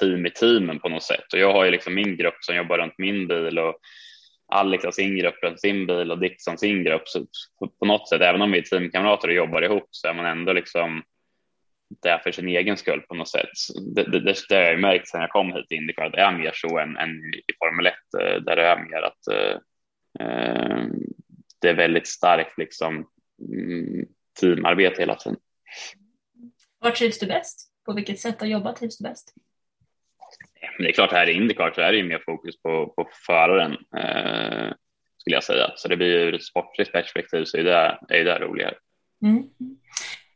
[0.00, 1.32] team i teamen på något sätt.
[1.32, 3.78] Och jag har ju liksom min grupp som jobbar runt min bil och
[4.52, 7.02] Alex har sin grupp runt sin bil och Dixon sin grupp.
[7.08, 7.26] Så
[7.78, 10.52] på något sätt, även om vi är teamkamrater och jobbar ihop så är man ändå
[10.52, 11.02] liksom
[12.02, 13.48] där för sin egen skull på något sätt.
[13.94, 16.20] Det, det, det, det har jag märkt sedan jag kom hit till Indycar, att det
[16.20, 19.56] är mer så än, än i Formel 1 eh, där det är mer att eh,
[20.20, 20.84] eh
[21.60, 23.06] det är väldigt starkt liksom
[24.40, 25.38] teamarbete hela tiden.
[26.78, 27.72] Var trivs du bäst?
[27.86, 29.34] På vilket sätt att jobba trivs du bäst?
[30.78, 33.72] Det är klart, här i Indycar så är det ju mer fokus på, på föraren
[33.72, 34.72] eh,
[35.16, 35.72] skulle jag säga.
[35.76, 38.74] Så det blir ur ett sportligt perspektiv så är det, är det roligare.
[39.22, 39.42] Mm.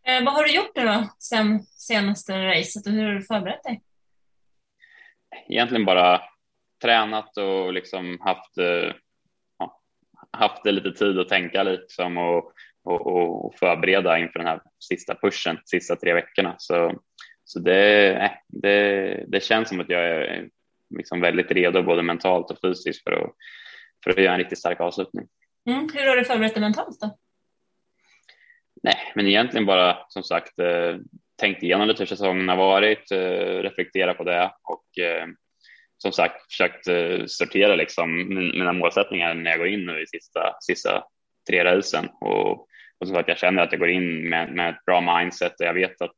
[0.07, 3.63] Eh, vad har du gjort nu då sen senaste racet och hur har du förberett
[3.63, 3.83] dig?
[5.49, 6.23] Egentligen bara
[6.83, 8.93] tränat och liksom haft, eh,
[10.31, 12.53] haft lite tid att tänka liksom och
[12.85, 16.55] och, och, förbereda inför den här sista pushen, sista tre veckorna.
[16.59, 17.01] Så,
[17.45, 20.49] så det, det, det känns som att jag är
[20.99, 23.31] liksom väldigt redo både mentalt och fysiskt för att,
[24.05, 25.27] för att göra en riktigt stark avslutning.
[25.69, 25.89] Mm.
[25.95, 27.19] Hur har du förberett dig mentalt då?
[28.83, 30.97] Nej, men egentligen bara som sagt eh,
[31.41, 35.27] tänkt igenom lite hur säsongen har varit, eh, reflektera på det och eh,
[35.99, 36.87] som sagt försökt
[37.31, 41.05] sortera liksom mina målsättningar när jag går in nu i sista, sista
[41.49, 42.69] tre racen och
[43.01, 45.67] och som sagt, jag känner att jag går in med, med ett bra mindset och
[45.67, 46.17] jag vet att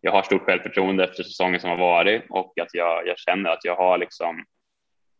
[0.00, 3.64] jag har stort självförtroende efter säsongen som har varit och att jag, jag känner att
[3.64, 4.44] jag har liksom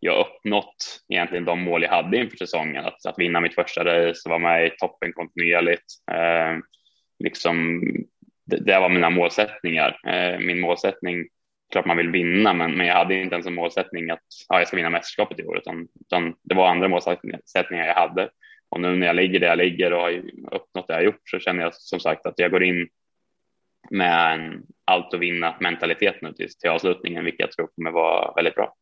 [0.00, 2.84] jag har uppnått egentligen de mål jag hade inför säsongen.
[2.84, 5.84] Att, att vinna mitt första race och vara med i toppen kontinuerligt.
[6.12, 6.58] Eh,
[7.18, 7.82] liksom,
[8.46, 10.00] det, det, var mina målsättningar.
[10.06, 11.28] Eh, min målsättning,
[11.72, 14.68] klart man vill vinna, men, men jag hade inte ens en målsättning att ja, jag
[14.68, 18.30] ska vinna mästerskapet i år, utan, utan det var andra målsättningar jag hade.
[18.70, 21.38] Och nu när jag ligger där jag ligger och har uppnått det jag gjort så
[21.38, 22.88] känner jag som sagt att jag går in
[23.90, 28.34] med en allt att vinna mentalitet nu till, till avslutningen, vilket jag tror kommer vara
[28.34, 28.74] väldigt bra.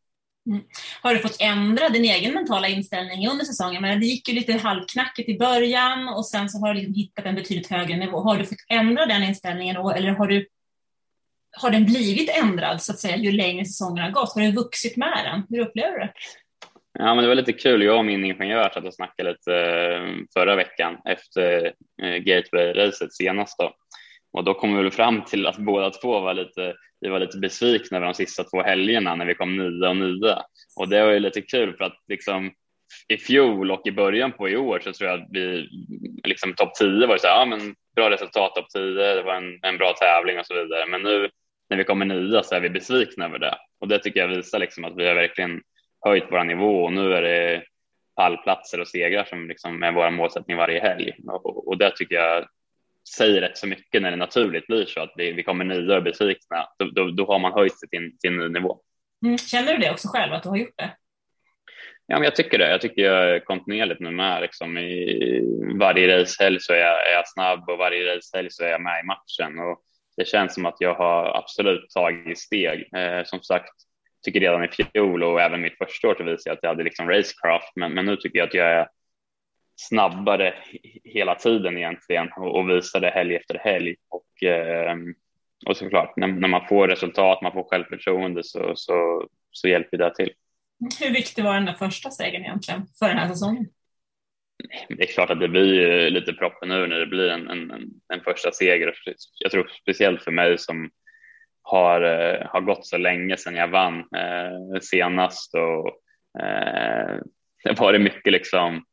[0.50, 0.62] Mm.
[1.02, 3.82] Har du fått ändra din egen mentala inställning under säsongen?
[3.82, 7.26] Men det gick ju lite halvknackigt i början och sen så har du liksom hittat
[7.26, 8.20] en betydligt högre nivå.
[8.20, 10.46] Har du fått ändra den inställningen då, eller har, du,
[11.56, 14.34] har den blivit ändrad så att säga ju längre säsongen har gått?
[14.34, 15.42] Har du vuxit med den?
[15.48, 16.12] Hur upplever du det?
[17.00, 17.82] Ja, men det var lite kul.
[17.82, 23.58] Jag och min ingenjör satt och snackade lite eh, förra veckan efter eh, Gateway-racet senast.
[23.58, 23.72] Då.
[24.32, 27.38] Och då kom vi väl fram till att båda två var lite, vi var lite
[27.38, 30.42] besvikna över de sista två helgerna när vi kom nia och nia.
[30.76, 32.50] Och det var ju lite kul för att liksom
[33.08, 35.68] i fjol och i början på i år så tror jag att vi
[36.24, 38.82] liksom topp 10 var så här, ja men bra resultat topp 10,
[39.14, 40.86] det var en, en bra tävling och så vidare.
[40.86, 41.30] Men nu
[41.70, 44.58] när vi kommer nia så är vi besvikna över det och det tycker jag visar
[44.58, 45.60] liksom att vi har verkligen
[46.08, 47.62] höjt vår nivå och nu är det
[48.16, 51.12] pallplatser och segrar som liksom är vår målsättning varje helg.
[51.26, 52.48] Och, och det tycker jag
[53.16, 56.02] säger rätt så mycket när det naturligt blir så att vi, vi kommer nya och
[56.02, 56.68] besvikna.
[56.78, 58.80] Då, då, då, har man höjt sig till, till en ny nivå.
[59.24, 59.38] Mm.
[59.38, 60.90] Känner du det också själv att du har gjort det?
[62.06, 62.70] Ja, men jag tycker det.
[62.70, 64.42] Jag tycker jag kontinuerligt nu med.
[64.42, 65.42] Liksom I
[65.78, 69.00] varje racehelg så är jag, är jag snabb och varje racehelg så är jag med
[69.00, 69.58] i matchen.
[69.58, 69.82] Och
[70.16, 72.88] det känns som att jag har absolut tagit steg.
[72.96, 73.72] Eh, som sagt,
[74.22, 76.84] tycker redan i fjol och även mitt första år så visade jag att jag hade
[76.84, 78.88] liksom racecraft, men, men nu tycker jag att jag är
[79.76, 80.54] snabbare
[81.04, 83.94] hela tiden egentligen och, och visar det helg efter helg.
[84.08, 84.96] Och, eh,
[85.66, 90.14] och såklart, när, när, man får resultat, man får självförtroende så, så, så hjälper det
[90.14, 90.30] till.
[91.00, 93.66] Hur viktig var den där första segern egentligen för den här säsongen?
[94.88, 97.70] Det är klart att det blir lite proppen ur när det blir en, en,
[98.12, 98.94] en första seger.
[99.38, 100.90] Jag tror speciellt för mig som
[101.70, 105.86] har, eh, har gått så länge sedan jag vann eh, senast och
[106.42, 107.16] eh,
[107.64, 108.84] det har varit mycket liksom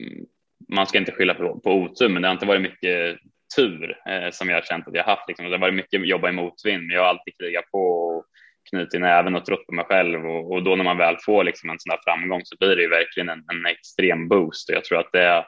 [0.00, 0.26] mm,
[0.68, 3.18] man ska inte skylla på, på otur, men det har inte varit mycket
[3.56, 5.28] tur eh, som jag har känt att jag haft.
[5.28, 5.46] Liksom.
[5.46, 8.24] Det har varit mycket jobba i motvind, men jag har alltid krigat på och
[8.70, 11.70] knutit näven och trott på mig själv och, och, då när man väl får liksom
[11.70, 14.84] en sån här framgång så blir det ju verkligen en, en extrem boost och jag
[14.84, 15.46] tror att det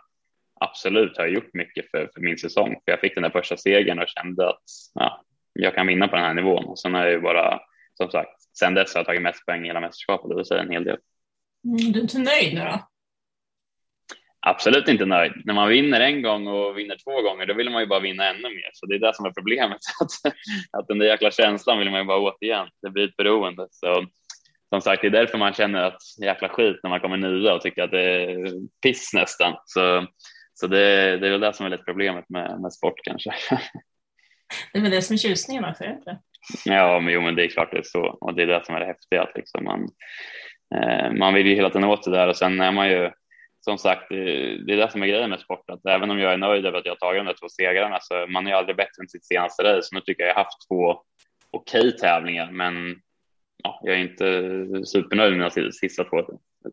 [0.61, 2.73] absolut har gjort mycket för, för min säsong.
[2.73, 4.63] För jag fick den där första segern och kände att
[4.95, 7.61] ja, jag kan vinna på den här nivån och sen har jag ju bara
[7.95, 10.63] som sagt, sen dess har jag tagit mest poäng i hela mästerskapet och det säger
[10.63, 10.99] en hel del.
[11.65, 12.87] Mm, du är inte nöjd nu då?
[14.47, 15.33] Absolut inte nöjd.
[15.45, 18.31] När man vinner en gång och vinner två gånger, då vill man ju bara vinna
[18.31, 18.71] ännu mer.
[18.73, 19.79] Så det är det som är problemet.
[20.01, 20.35] Att,
[20.81, 22.69] att den där jäkla känslan vill man ju bara åt igen.
[22.83, 23.67] Det blir ett beroende.
[23.71, 24.07] Så
[24.69, 27.61] som sagt, det är därför man känner att jäkla skit när man kommer nya och
[27.61, 28.51] tycker att det är
[28.83, 29.55] piss nästan.
[29.65, 30.07] Så,
[30.55, 33.35] så det, det är väl det som är lite problemet med, med sport kanske.
[34.73, 36.19] Det är väl det som är tjusningen också, inte?
[36.65, 38.75] Ja, men jo, men det är klart det är så och det är det som
[38.75, 39.23] är det häftiga.
[39.23, 39.89] Att liksom man,
[40.75, 43.11] eh, man vill ju hela tiden åt det där och sen är man ju
[43.61, 46.37] som sagt, det är det som är grejen med sport, att även om jag är
[46.37, 48.77] nöjd över att jag har tagit de där två segrarna så man är ju aldrig
[48.77, 49.89] bättre än sitt senaste race.
[49.93, 51.03] Nu tycker jag jag har haft två
[51.51, 52.97] okej okay tävlingar, men
[53.63, 56.17] ja, jag är inte supernöjd med mina sista två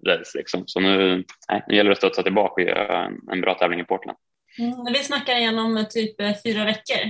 [0.07, 0.63] race liksom.
[0.65, 3.79] Så nu, nej, nu gäller det att studsa tillbaka och göra en, en bra tävling
[3.79, 4.17] i Portland.
[4.59, 7.01] Mm, vi snackar igenom typ fyra veckor.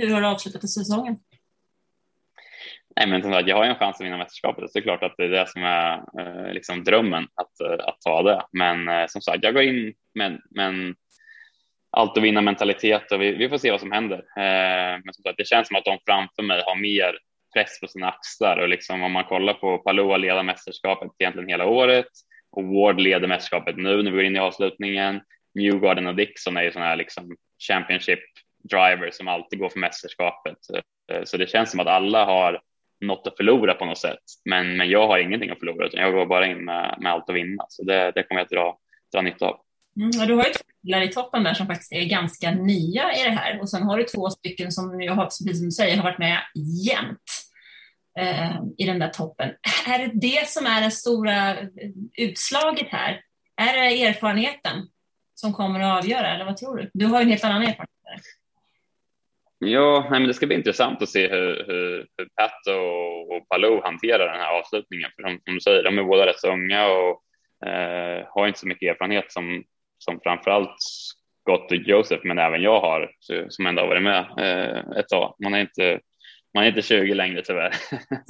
[0.00, 1.16] Hur har du avslutat säsongen?
[2.96, 4.70] Nej, men som sagt, jag har ju en chans att vinna mästerskapet.
[4.70, 7.84] Så det är klart att det är det som är eh, liksom drömmen att, eh,
[7.88, 8.42] att ta det.
[8.52, 10.94] Men eh, som sagt, jag går in med, med
[11.90, 14.18] allt att vinna mentalitet och vi, vi, får se vad som händer.
[14.18, 17.18] Eh, men som sagt, det känns som att de framför mig har mer
[17.54, 21.66] press på sina axlar och liksom om man kollar på Paloa leder mästerskapet egentligen hela
[21.66, 22.06] året
[22.52, 25.20] och Ward leder mästerskapet nu när vi går in i avslutningen.
[25.54, 27.36] Newgarden och Dixon är ju sådana här liksom
[27.68, 28.20] Championship
[28.62, 30.56] driver som alltid går för mästerskapet.
[31.12, 32.60] Eh, så det känns som att alla har
[33.00, 34.18] något att förlora på något sätt.
[34.44, 37.28] Men, men jag har ingenting att förlora, utan jag går bara in med, med allt
[37.28, 37.64] att vinna.
[37.68, 38.78] Så det, det kommer jag att dra,
[39.12, 39.60] dra nytta av.
[39.96, 43.22] Mm, du har ju två killar i toppen där som faktiskt är ganska nya i
[43.24, 45.96] det här och sen har du två stycken som jag har, precis som du säger,
[45.96, 46.38] har varit med
[46.86, 47.18] jämt
[48.18, 49.50] eh, i den där toppen.
[49.86, 51.56] Är det det som är det stora
[52.18, 53.20] utslaget här?
[53.56, 54.88] Är det erfarenheten
[55.34, 56.90] som kommer att avgöra eller vad tror du?
[56.94, 58.24] Du har ju en helt annan erfarenhet.
[59.62, 63.48] Ja, nej, men det ska bli intressant att se hur, hur, hur Pat och, och
[63.48, 65.10] Palou hanterar den här avslutningen.
[65.16, 67.22] För de, som du säger, de är båda rätt så unga och
[67.68, 69.64] eh, har inte så mycket erfarenhet som,
[69.98, 73.10] som framförallt Scott och Joseph, men även jag har,
[73.48, 75.34] som ändå har varit med eh, ett tag.
[75.42, 76.00] Man är inte,
[76.54, 77.72] man är inte 20 längre tyvärr.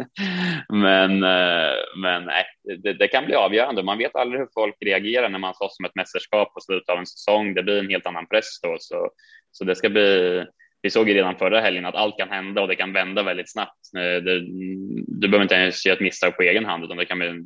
[0.72, 2.44] men eh, men nej,
[2.78, 3.82] det, det, kan bli avgörande.
[3.82, 6.98] Man vet aldrig hur folk reagerar när man slåss om ett mästerskap på slutet av
[6.98, 7.54] en säsong.
[7.54, 9.10] Det blir en helt annan press då, så,
[9.50, 10.44] så det ska bli
[10.82, 13.52] vi såg ju redan förra helgen att allt kan hända och det kan vända väldigt
[13.52, 13.94] snabbt.
[13.96, 14.40] Eh, det,
[15.06, 17.44] du behöver inte ens göra ett misstag på egen hand utan det kan bli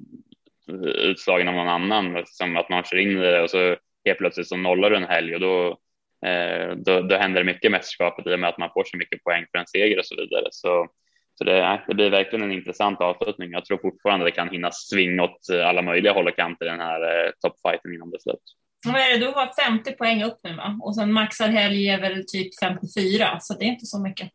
[0.95, 4.49] utslagen av någon annan, som att man kör in i det och så helt plötsligt
[4.49, 5.79] så nollar du en helg och då,
[6.27, 8.97] eh, då, då händer det mycket i mästerskapet i och med att man får så
[8.97, 10.49] mycket poäng för en seger och så vidare.
[10.51, 10.89] Så,
[11.35, 13.53] så det, det blir verkligen en intressant avslutning.
[13.53, 17.03] Jag tror fortfarande det kan hinna svinga åt alla möjliga håll och kanter den här
[17.03, 18.43] eh, toppfighten innan det slut.
[18.85, 20.79] Vad är det, du har 50 poäng upp nu va?
[20.83, 24.31] Och sen maxad helg är väl typ 54, så det är inte så mycket.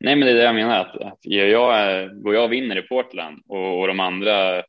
[0.00, 2.82] Nej, men det är det jag menar, att, att jag, går jag och vinner i
[2.82, 4.64] Portland och, och de andra eh,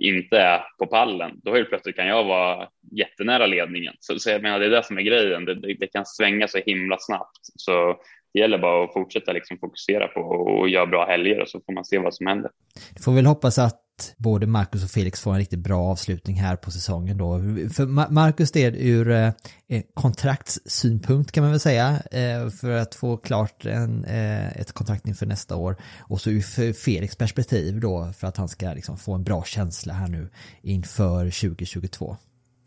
[0.00, 3.94] inte är på pallen, då helt plötsligt kan jag vara jättenära ledningen.
[4.00, 6.48] Så, så jag menar, det är det som är grejen, det, det, det, kan svänga
[6.48, 7.40] så himla snabbt.
[7.42, 7.96] Så
[8.34, 11.72] det gäller bara att fortsätta liksom fokusera på och göra bra helger och så får
[11.72, 12.50] man se vad som händer.
[12.94, 13.85] Du får väl hoppas att
[14.16, 17.38] både Marcus och Felix får en riktigt bra avslutning här på säsongen då.
[17.72, 19.32] För Marcus det är ur eh,
[19.68, 25.26] eh, kontraktssynpunkt kan man väl säga, eh, för att få klart en, ett kontrakt inför
[25.26, 25.76] nästa år.
[25.98, 29.94] Och så ur Felix perspektiv då, för att han ska liksom få en bra känsla
[29.94, 30.28] här nu
[30.62, 32.16] inför 2022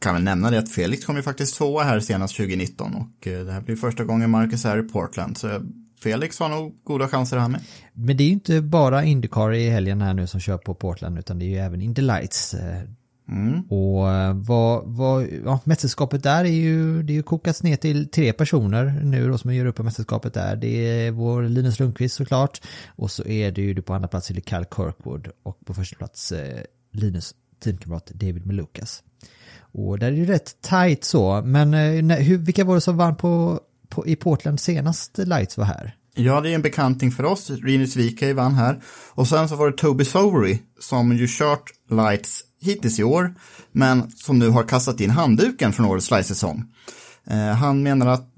[0.02, 3.52] kan väl nämna det att Felix kom ju faktiskt tvåa här senast 2019 och det
[3.52, 5.38] här blir första gången Marcus är i Portland.
[5.38, 5.62] Så
[6.04, 7.62] Felix har nog goda chanser han med.
[7.94, 11.20] Men det är ju inte bara Indycar i helgen här nu som kör på Portland
[11.20, 12.56] utan det är ju även Indy Lights.
[13.32, 13.62] Mm.
[13.62, 18.10] Och eh, vad, vad, ja, mästerskapet där är ju, det är ju kokats ner till
[18.10, 20.56] tre personer nu då som gör upp mästerskapet där.
[20.56, 22.62] Det är vår Linus Lundqvist såklart.
[22.88, 26.62] Och så är det ju på andra plats Kyle Kirkwood och på första plats eh,
[26.92, 29.04] Linus teamkamrat David Melukas.
[29.71, 32.98] Och där är det ju rätt tight så, men eh, hur, vilka var det som
[32.98, 33.60] vann på,
[33.90, 35.96] på, i Portland senast Lights var här?
[36.16, 37.50] Ja, det är en bekanting för oss.
[37.50, 38.82] Rinus VK vann här.
[39.10, 43.36] Och sen så var det Toby Sovery som ju kört Lights hittills i år,
[43.72, 46.64] men som nu har kastat in handduken från årets Lights-säsong.
[47.28, 48.30] Eh, han menar att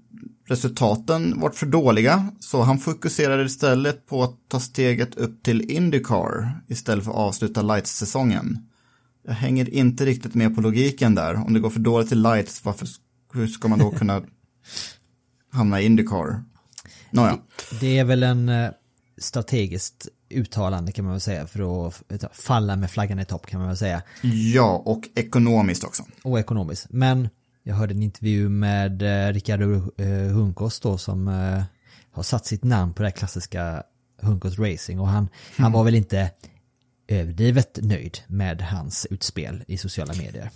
[0.47, 6.61] resultaten varit för dåliga, så han fokuserade istället på att ta steget upp till Indycar
[6.67, 8.57] istället för att avsluta Lights-säsongen.
[9.27, 11.35] Jag hänger inte riktigt med på logiken där.
[11.35, 12.87] Om det går för dåligt i lights, varför,
[13.33, 14.21] hur ska man då kunna
[15.51, 16.43] hamna i Indycar?
[17.11, 17.37] Nåja.
[17.79, 18.71] Det är väl en eh,
[19.17, 23.67] strategiskt uttalande kan man väl säga för att falla med flaggan i topp kan man
[23.67, 24.01] väl säga.
[24.53, 26.03] Ja, och ekonomiskt också.
[26.23, 26.87] Och ekonomiskt.
[26.89, 27.29] Men
[27.63, 31.63] jag hörde en intervju med eh, Ricardo eh, Hunkos då som eh,
[32.11, 33.83] har satt sitt namn på det här klassiska
[34.21, 36.31] Hunkos Racing och han, han var väl inte
[37.07, 40.49] överdrivet nöjd med hans utspel i sociala medier.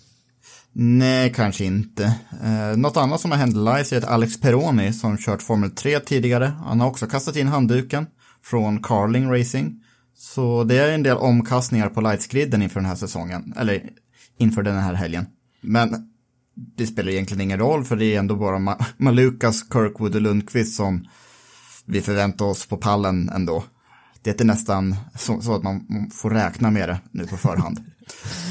[0.78, 2.16] Nej, kanske inte.
[2.44, 6.00] Eh, något annat som har hänt live är att Alex Peroni som kört Formel 3
[6.00, 8.06] tidigare, han har också kastat in handduken
[8.44, 9.82] från Carling Racing.
[10.18, 13.90] Så det är en del omkastningar på lightsgriden inför den här säsongen, eller
[14.38, 15.26] inför den här helgen.
[15.62, 16.10] Men
[16.78, 20.76] det spelar egentligen ingen roll för det är ändå bara Ma- Malukas, Kirkwood och Lundqvist
[20.76, 21.06] som
[21.86, 23.64] vi förväntar oss på pallen ändå.
[24.22, 27.80] Det är nästan så, så att man får räkna med det nu på förhand.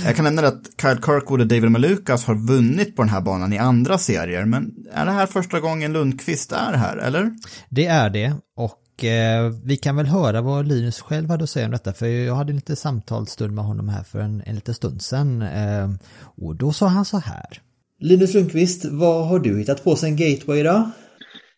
[0.04, 3.52] Jag kan nämna att Kyle Kirkwood och David Malukas har vunnit på den här banan
[3.52, 7.30] i andra serier, men är det här första gången Lundqvist är här, eller?
[7.68, 11.66] Det är det och eh, vi kan väl höra vad Linus själv hade att säga
[11.66, 15.02] om detta för jag hade lite samtalsstund med honom här för en, en liten stund
[15.02, 15.88] sedan eh,
[16.36, 17.60] och då sa han så här.
[18.00, 20.90] Linus Lundqvist, vad har du hittat på sen Gateway då?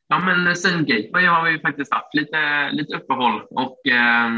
[0.09, 4.30] Ja, men sen Gateway har vi ju faktiskt haft lite, lite uppehåll och eh,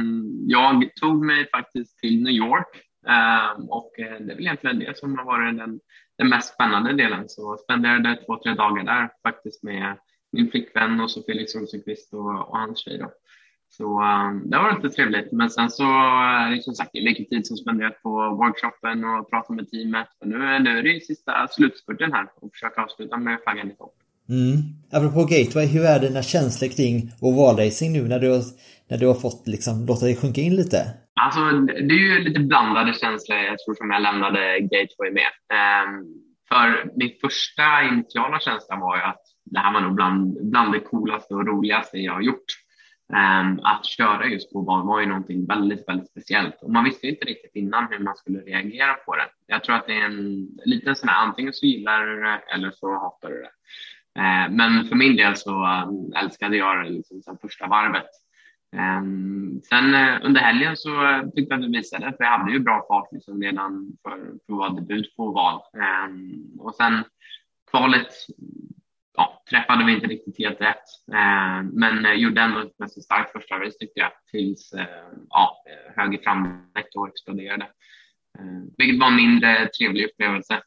[0.46, 2.68] jag tog mig faktiskt till New York
[3.06, 5.80] Ehm, och eh, det är väl egentligen det som har varit den,
[6.18, 7.24] den mest spännande delen.
[7.28, 9.96] Så jag spenderade två, tre dagar där faktiskt med
[10.32, 12.98] min flickvän och så Felix Rosenqvist och, och hans tjej.
[12.98, 13.10] Då.
[13.70, 15.32] Så um, det var lite trevligt.
[15.32, 19.52] Men sen så är det som sagt mycket tid som spenderat på workshopen och prata
[19.52, 20.08] med teamet.
[20.20, 23.70] Och nu, är- nu är det ju sista slutspurten här och försöka avsluta med flaggan
[23.70, 23.94] i topp.
[24.28, 24.56] Mm.
[24.92, 28.44] Apropå Gateway, hur är dina känslor kring ovalracing nu när du, har-
[28.88, 30.78] när du har fått liksom låta dig sjunka in lite?
[31.20, 35.32] Alltså, det är ju lite blandade känslor jag tror som jag lämnade Gateway med.
[35.58, 36.04] Ehm,
[36.48, 40.80] för min första initiala känsla var ju att det här var nog bland, bland det
[40.80, 42.46] coolaste och roligaste jag har gjort.
[43.14, 47.06] Ehm, att köra just på barn var ju någonting väldigt, väldigt speciellt och man visste
[47.06, 49.28] inte riktigt innan hur man skulle reagera på det.
[49.46, 52.70] Jag tror att det är en liten sån här, antingen så gillar du det eller
[52.70, 53.50] så hatar du det.
[54.20, 58.10] Ehm, men för min del så um, älskade jag det liksom sen första varvet.
[58.76, 62.52] Ehm, sen eh, under helgen så eh, tyckte jag att vi visade, för jag hade
[62.52, 65.60] ju bra fart liksom redan för, för att vara debut på val.
[65.82, 67.04] Ehm, och sen
[67.70, 68.08] kvalet
[69.16, 73.32] ja, träffade vi inte riktigt helt rätt, ehm, men eh, gjorde ändå ett ganska starkt
[73.32, 74.74] första race tyckte jag, tills
[75.28, 75.56] ja,
[75.96, 77.66] höger framdäck då exploderade.
[78.78, 80.62] Vilket var en mindre trevlig upplevelse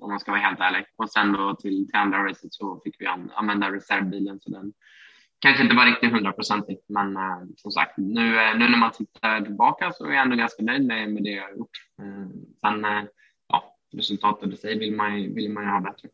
[0.00, 0.84] om man ska vara helt ärlig.
[0.96, 4.72] Och sen då till, till andra racet så fick vi använda reservbilen så den
[5.38, 9.40] kanske inte var riktigt hundraprocentigt, men uh, som sagt, nu, uh, nu när man tittar
[9.40, 11.76] tillbaka så är jag ändå ganska nöjd med, med det jag har gjort.
[12.02, 12.28] Uh,
[12.60, 12.86] sen,
[13.48, 16.08] ja, resultatet i sig vill man, vill man ju ha bättre.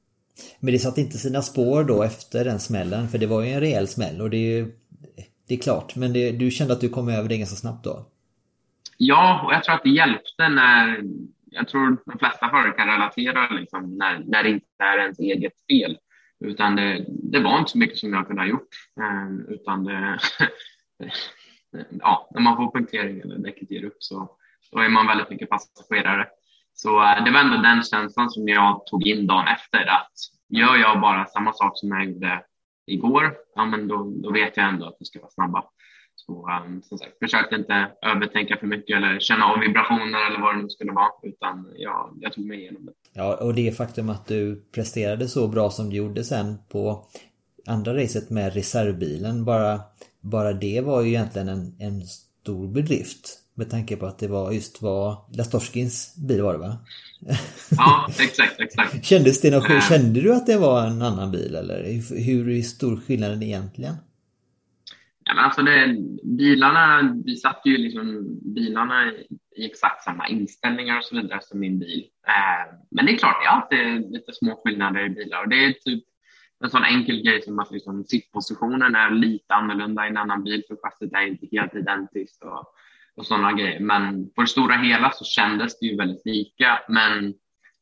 [0.61, 3.61] Men det satte inte sina spår då efter den smällen, för det var ju en
[3.61, 4.73] rejäl smäll och det är ju
[5.49, 8.07] det är klart, men det, du kände att du kom över det ganska snabbt då?
[8.99, 11.03] Ja, och jag tror att det hjälpte när,
[11.51, 15.53] jag tror de flesta förare kan relatera liksom, när, när det inte är ens eget
[15.71, 15.99] fel.
[16.45, 18.69] Utan det, det var inte så mycket som jag kunde ha gjort.
[19.01, 20.19] Ehm, utan det,
[22.01, 24.31] ja, när man får punktering eller däcket ger upp så
[24.73, 26.29] då är man väldigt mycket passagerare.
[26.75, 30.13] Så eh, det var ändå den känslan som jag tog in dagen efter att
[30.49, 32.45] gör jag bara samma sak som jag gjorde
[32.87, 35.65] igår, ja men då, då vet jag ändå att vi ska vara snabba.
[36.27, 40.57] Så um, som sagt, försökte inte övertänka för mycket eller känna av vibrationer eller vad
[40.57, 42.93] det nu skulle vara, utan jag, jag tog mig igenom det.
[43.13, 47.07] Ja, och det faktum att du presterade så bra som du gjorde sen på
[47.67, 49.81] andra racet med reservbilen, bara,
[50.21, 53.39] bara det var ju egentligen en, en stor bedrift.
[53.55, 56.79] Med tanke på att det var just var Lastorskins bil var det va?
[57.71, 59.05] Ja, exakt, exakt.
[59.05, 59.81] Kändes det någon, Äh.
[59.89, 63.95] kände du att det var en annan bil eller hur, hur stor skillnaden egentligen?
[65.35, 69.27] Men alltså det, bilarna, vi satte ju liksom bilarna i,
[69.57, 72.09] i exakt samma inställningar och så vidare som min bil.
[72.27, 75.65] Eh, men det är klart, det är alltid lite små skillnader i bilar och det
[75.65, 76.05] är typ
[76.65, 80.63] en sån enkel grej som att liksom sittpositionen är lite annorlunda i en annan bil
[80.69, 82.75] för chassit är inte helt identiskt och,
[83.17, 83.81] och sådana grejer.
[83.81, 86.81] Men på det stora hela så kändes det ju väldigt lika.
[86.89, 87.35] Men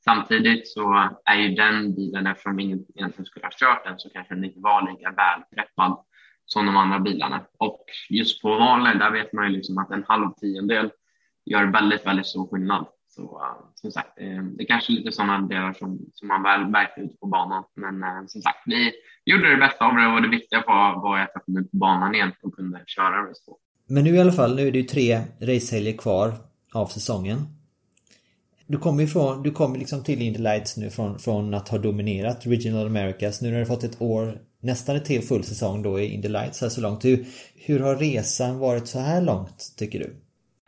[0.04, 4.34] samtidigt så är ju den bilen, eftersom ingen egentligen skulle ha kört den, så kanske
[4.34, 6.04] den inte var lika välpreppad
[6.52, 7.46] som de andra bilarna.
[7.58, 10.90] Och just på valet, där vet man ju liksom att en halv tiondel
[11.44, 12.86] gör väldigt, väldigt stor skillnad.
[13.08, 16.66] Så uh, som sagt, eh, det är kanske lite sådana delar som, som man väl
[16.66, 17.64] märker ute på banan.
[17.76, 18.92] Men uh, som sagt, vi
[19.24, 21.76] gjorde det bästa av det och det viktiga var, var att jag kom ut på
[21.76, 23.58] banan igen och kunde köra race på.
[23.86, 26.32] Men nu i alla fall, nu är det ju tre racehelger kvar
[26.74, 27.38] av säsongen.
[28.66, 32.46] du kommer ifrån, du kommer liksom till Indy Lights nu från, från att ha dominerat
[32.46, 33.42] Regional Americas.
[33.42, 36.60] Nu har du fått ett år, nästan ett till full säsong då i Indy Lights
[36.60, 37.04] här så långt.
[37.04, 40.16] Hur, hur har resan varit så här långt tycker du?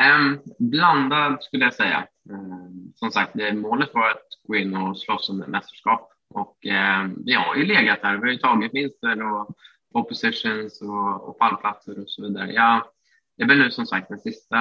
[0.04, 2.06] Um, blandad skulle jag säga.
[2.30, 6.12] Um, som sagt, det, målet var att gå in och slåss om ett mästerskap.
[6.34, 8.12] Och um, vi har ju legat där.
[8.12, 9.56] Vi har ju tagit vinster och
[9.92, 12.52] oppositions och, och pallplatser och så vidare.
[12.52, 12.92] Ja,
[13.36, 14.56] det är väl nu som sagt den sista,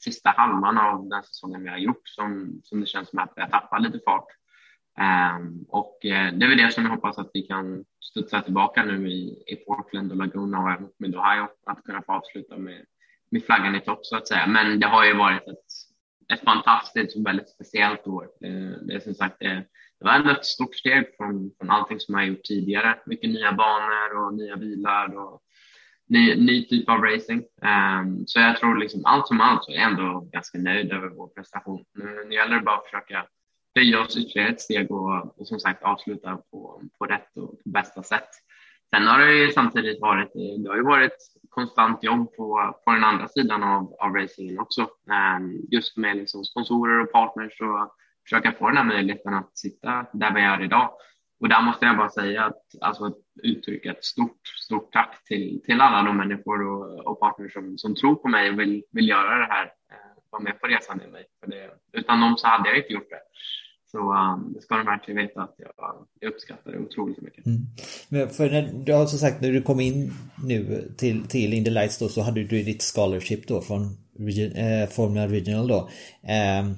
[0.00, 3.42] sista halvan av den säsongen vi har gjort som, som det känns som att vi
[3.42, 4.26] har tappat lite fart.
[4.98, 8.84] Ehm, och eh, det är väl det som jag hoppas att vi kan studsa tillbaka
[8.84, 12.84] nu i, i Portland och Laguna och även med Ohio, att kunna få avsluta med,
[13.30, 14.46] med flaggan i topp så att säga.
[14.46, 15.66] Men det har ju varit ett,
[16.32, 18.24] ett fantastiskt och väldigt speciellt år.
[18.44, 19.64] Eh, det är som sagt det,
[19.98, 22.98] det var ändå ett stort steg från, från allting som jag gjort tidigare.
[23.06, 25.42] Mycket nya banor och nya bilar och
[26.08, 27.44] ny, ny typ av racing.
[27.62, 31.08] Um, så jag tror liksom allt som allt så är jag ändå ganska nöjd över
[31.08, 31.84] vår prestation.
[31.94, 33.26] Nu, nu gäller det bara att försöka
[33.78, 38.02] det görs ytterligare ett steg och, och som sagt avsluta på, på rätt och bästa
[38.02, 38.28] sätt.
[38.94, 41.16] Sen har det ju samtidigt varit, det har ju varit
[41.48, 44.82] konstant jobb på, på den andra sidan av, av racingen också.
[44.82, 50.06] Um, just med liksom sponsorer och partners och försöka få den här möjligheten att sitta
[50.12, 50.90] där vi är idag.
[51.40, 53.12] Och där måste jag bara säga att alltså
[53.42, 57.94] uttrycka ett stort, stort tack till, till alla de människor och, och partners som, som
[57.94, 61.10] tror på mig och vill, vill göra det här, eh, vara med på resan med
[61.10, 61.26] mig.
[61.40, 63.20] För det, utan dem så hade jag inte gjort det.
[63.90, 67.46] Så um, det ska de verkligen veta att jag, jag uppskattar det otroligt mycket.
[67.46, 67.60] Mm.
[68.08, 70.12] Men för när du har som sagt när du kom in
[70.44, 73.82] nu till, till Indy Lights då så hade du ditt scholarship då från
[74.54, 75.88] eh, Formula Regional då.
[76.22, 76.74] Eh, mm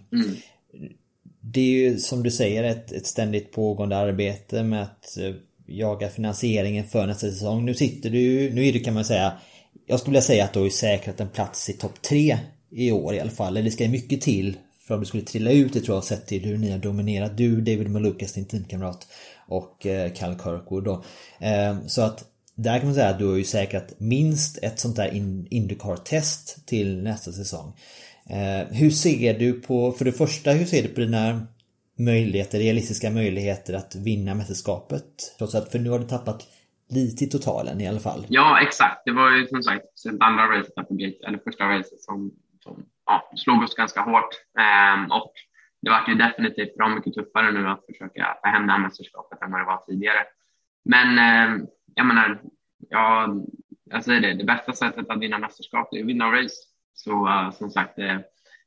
[1.41, 5.35] det är ju som du säger ett, ett ständigt pågående arbete med att eh,
[5.67, 7.65] jaga finansieringen för nästa säsong.
[7.65, 9.33] Nu sitter du, nu är det kan man säga,
[9.87, 12.39] jag skulle vilja säga att du har ju säkrat en plats i topp tre
[12.71, 13.57] i år i alla fall.
[13.57, 14.57] Eller det ska mycket till
[14.91, 17.37] för om du skulle trilla ut det tror jag sett till hur ni har dominerat.
[17.37, 19.07] Du, David Malukas, din teamkamrat
[19.47, 21.05] och eh, Cal Kirkwood då.
[21.41, 22.25] Ehm, så att
[22.55, 25.15] där kan man säga att du har ju säkrat minst ett sånt där
[25.51, 27.73] Indycar-test till nästa säsong.
[28.31, 31.47] Ehm, hur ser du på, för det första, hur ser du på dina
[31.99, 35.05] möjligheter, realistiska möjligheter att vinna mästerskapet?
[35.39, 36.47] Trots att, för nu har du tappat
[36.89, 38.27] lite i totalen i alla fall.
[38.29, 39.03] Ja, exakt.
[39.05, 40.75] Det var ju som sagt sen andra racet
[41.29, 42.31] eller första racet som,
[42.65, 44.35] som ja, slog oss ganska hårt.
[44.59, 45.33] Ehm, och
[45.83, 49.43] det var ju definitivt bra mycket tuffare nu att försöka ta hem det här mästerskapet
[49.43, 50.25] än vad det var tidigare.
[50.85, 52.41] Men ehm, jag menar,
[52.89, 53.35] ja,
[53.85, 56.55] jag säger det, det bästa sättet att vinna mästerskap är att vinna race.
[56.95, 58.25] Så eh, som sagt, det,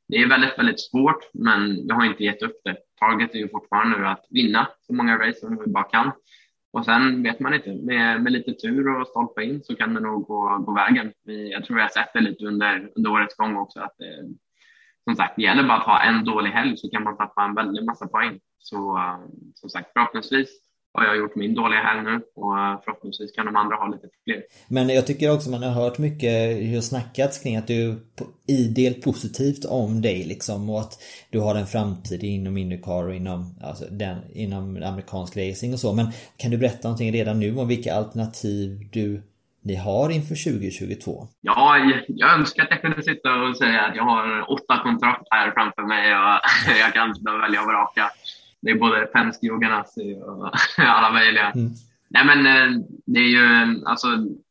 [0.08, 2.76] det, är väldigt, väldigt svårt, men jag har inte gett upp det.
[2.98, 6.12] Taget är ju fortfarande nu att vinna så många race som vi bara kan.
[6.74, 10.00] Och sen vet man inte, med, med lite tur och stolpa in så kan det
[10.00, 11.12] nog gå, gå vägen.
[11.24, 14.24] Vi, jag tror jag har sett det lite under, under årets gång också att det,
[15.04, 17.54] som sagt, det gäller bara att ha en dålig helg så kan man tappa en
[17.54, 18.40] väldig massa poäng.
[18.58, 19.18] Så eh,
[19.54, 20.48] som sagt, förhoppningsvis
[20.94, 24.08] har jag gjort min dåliga här nu och eh, förhoppningsvis kan de andra ha lite
[24.24, 24.42] fler.
[24.68, 26.32] Men jag tycker också man har hört mycket
[26.72, 27.96] hur snackats kring att du
[28.48, 30.92] idel positivt om dig liksom och att
[31.30, 35.92] du har en framtid inom Indycar och inom, alltså den, inom amerikansk racing och så.
[35.92, 39.22] Men kan du berätta någonting redan nu om vilka alternativ du
[39.64, 41.28] ni har inför 2022?
[41.40, 41.76] Ja,
[42.06, 45.82] jag önskar att jag kunde sitta och säga att jag har åtta kontrakt här framför
[45.82, 46.40] mig och
[46.80, 48.10] jag kan välja och vraka.
[48.64, 51.50] Det är både Penske och Ganassi och alla möjliga.
[51.50, 51.70] Mm.
[52.08, 54.08] Nej men eh, det är ju, alltså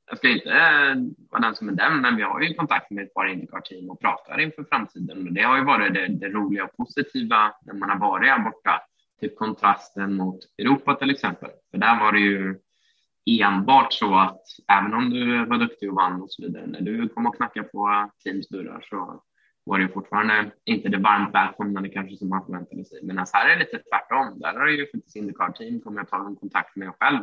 [0.09, 0.95] jag ska inte eh,
[1.31, 3.99] vara den som är den, men vi har ju kontakt med ett par Indycar-team och
[3.99, 5.27] pratar inför framtiden.
[5.27, 8.39] Och det har ju varit det, det, roliga och positiva när man har varit här
[8.39, 8.81] borta.
[9.21, 11.49] Typ kontrasten mot Europa till exempel.
[11.71, 12.59] För där var det ju
[13.25, 17.09] enbart så att även om du var duktig och vann och så vidare, när du
[17.09, 19.23] kom och knackade på teams dörrar så
[19.65, 22.99] var det fortfarande inte det varmt välkomnande kanske som man förväntade sig.
[23.03, 24.39] Men alltså, här är det lite tvärtom.
[24.39, 27.19] Där har ju faktiskt Indycar-team kommit att ta kontakt med själv,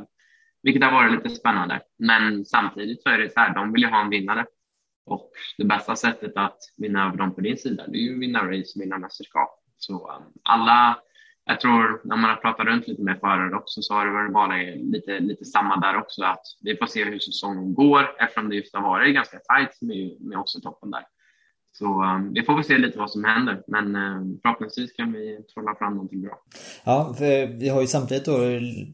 [0.63, 1.81] vilket har varit lite spännande.
[1.99, 4.47] Men samtidigt så är det så här, de vill ju ha en vinnare
[5.07, 8.21] och det bästa sättet att vinna över dem på din sida, det är ju att
[8.21, 9.61] vinna race och vinna mästerskap.
[9.77, 10.99] Så um, alla,
[11.45, 14.33] jag tror när man har pratat runt lite med förare också så har det väl
[14.33, 18.57] varit lite, lite samma där också, att vi får se hur säsongen går eftersom det
[18.57, 21.05] just har varit ganska tajt med, med i toppen där.
[21.81, 25.39] Så um, vi får väl se lite vad som händer, men uh, förhoppningsvis kan vi
[25.55, 26.39] trolla fram någonting bra.
[26.85, 28.39] Ja, för vi har ju samtidigt då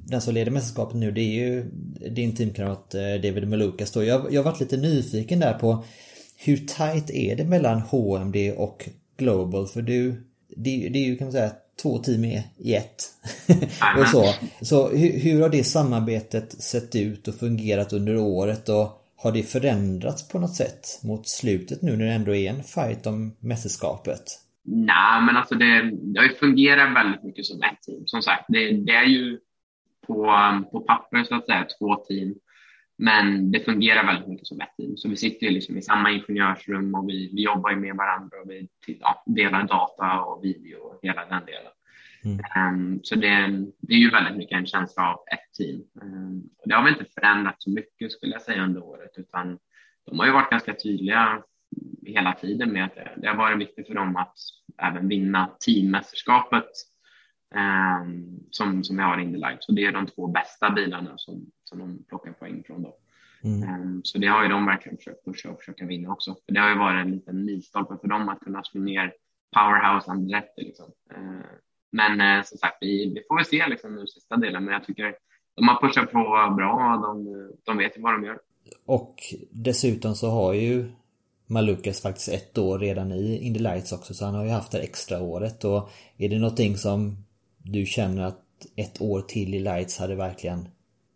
[0.06, 1.64] den som leder mästerskapet nu, det är ju
[2.10, 4.04] din teamkamrat eh, David Malukas då.
[4.04, 5.84] Jag, jag har varit lite nyfiken där på
[6.38, 9.66] hur tajt är det mellan HMD och Global?
[9.66, 10.10] För du,
[10.48, 13.04] det, det är ju kan man säga två team i ett.
[13.98, 18.68] och så så hur, hur har det samarbetet sett ut och fungerat under året?
[18.68, 22.62] Och har det förändrats på något sätt mot slutet nu när det ändå är en
[22.62, 24.22] fight om mästerskapet?
[24.64, 28.06] Nej, men alltså det, det har ju fungerat väldigt mycket som ett team.
[28.06, 29.38] Som sagt, det, det är ju
[30.06, 32.34] på, um, på papper så att säga två team.
[32.98, 34.96] Men det fungerar väldigt mycket som ett team.
[34.96, 38.36] Så vi sitter ju liksom i samma ingenjörsrum och vi, vi jobbar ju med varandra
[38.44, 38.68] och vi
[39.00, 41.72] ja, delar data och video och hela den delen.
[42.56, 45.80] Um, så det, det, är ju väldigt mycket en känsla av ett team.
[46.58, 49.58] Och det har väl inte förändrats så mycket skulle jag säga under året, utan
[50.06, 51.42] de har ju varit ganska tydliga
[52.06, 54.34] hela tiden med att det, det har varit viktigt för dem att
[54.82, 56.68] även vinna teammästerskapet
[57.54, 59.64] um, som, som jag har i Indy Light.
[59.64, 62.82] Så det är de två bästa bilarna som, som de plockar poäng från.
[62.82, 62.96] Då.
[63.44, 64.00] Mm.
[64.04, 66.36] så det har ju de verkligen försökt pusha och försöka vinna också.
[66.46, 69.12] För det har ju varit en liten milstolpe för dem att kunna slå ner
[69.54, 70.62] powerhouse Andretti.
[70.62, 70.92] Liksom.
[71.96, 74.64] Men eh, som sagt, vi, vi får väl se liksom, nu sista delen.
[74.64, 75.14] Men jag tycker
[75.56, 76.22] de har pushat på
[76.56, 77.00] bra.
[77.02, 77.26] De,
[77.64, 78.38] de vet ju vad de gör.
[78.86, 79.14] Och
[79.50, 80.90] dessutom så har ju
[81.46, 84.14] Malukas faktiskt ett år redan i Indy Lights också.
[84.14, 85.64] Så han har ju haft det extra året.
[85.64, 87.16] Och är det någonting som
[87.58, 88.42] du känner att
[88.76, 90.68] ett år till i Lights hade verkligen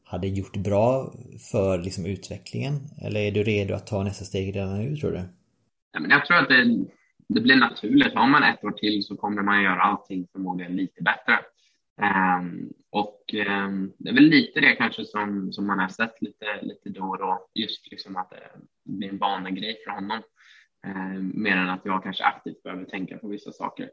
[0.05, 1.13] hade gjort bra
[1.51, 2.75] för liksom utvecklingen?
[3.03, 5.23] Eller är du redo att ta nästa steg redan nu tror du?
[5.93, 6.85] Ja, men jag tror att det,
[7.35, 8.15] det blir naturligt.
[8.15, 11.39] Har man ett år till så kommer man göra allting förmodligen lite bättre.
[12.03, 16.63] Um, och um, det är väl lite det kanske som, som man har sett lite,
[16.63, 18.51] lite då och då, just liksom att det
[18.85, 20.23] blir en vanegrej för honom.
[20.87, 23.91] Um, mer än att jag kanske aktivt behöver tänka på vissa saker.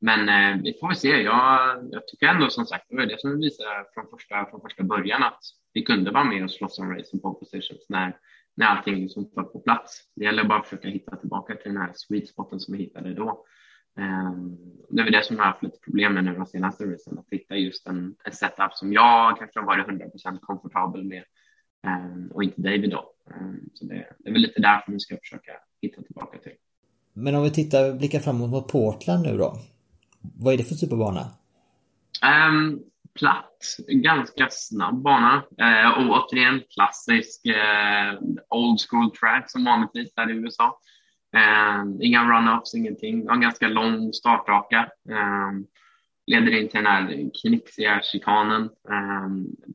[0.00, 1.22] men uh, vi får väl se.
[1.22, 4.82] Jag, jag tycker ändå som sagt, det var det som visade från första, från första
[4.82, 5.40] början att
[5.72, 8.16] vi kunde vara med och slåss om racing på positions när
[8.54, 10.00] när allting liksom föll på plats.
[10.16, 13.14] Det gäller bara att försöka hitta tillbaka till den här sweet spoten som vi hittade
[13.14, 13.44] då.
[13.96, 14.58] Um,
[14.90, 17.26] det är det som jag har haft lite problem med nu de senaste racen, att
[17.30, 21.24] hitta just en, en setup som jag kanske har varit 100% komfortabel med
[21.86, 23.12] um, och inte David då.
[23.40, 25.52] Um, så det, det, är väl lite därför vi ska försöka
[25.82, 26.52] hitta tillbaka till.
[27.12, 29.56] Men om vi tittar, blickar framåt mot Portland nu då.
[30.20, 31.30] Vad är det för typ av bana?
[32.50, 32.82] Um,
[33.18, 35.42] platt, ganska snabb bana.
[35.58, 40.78] Eh, och återigen klassisk eh, old school track som vanligtvis är i USA.
[41.36, 43.26] Eh, inga run-ups, ingenting.
[43.28, 44.78] En ganska lång startraka.
[45.10, 45.52] Eh,
[46.26, 48.62] leder in till den här knixiga chikanen.
[48.62, 49.28] Eh,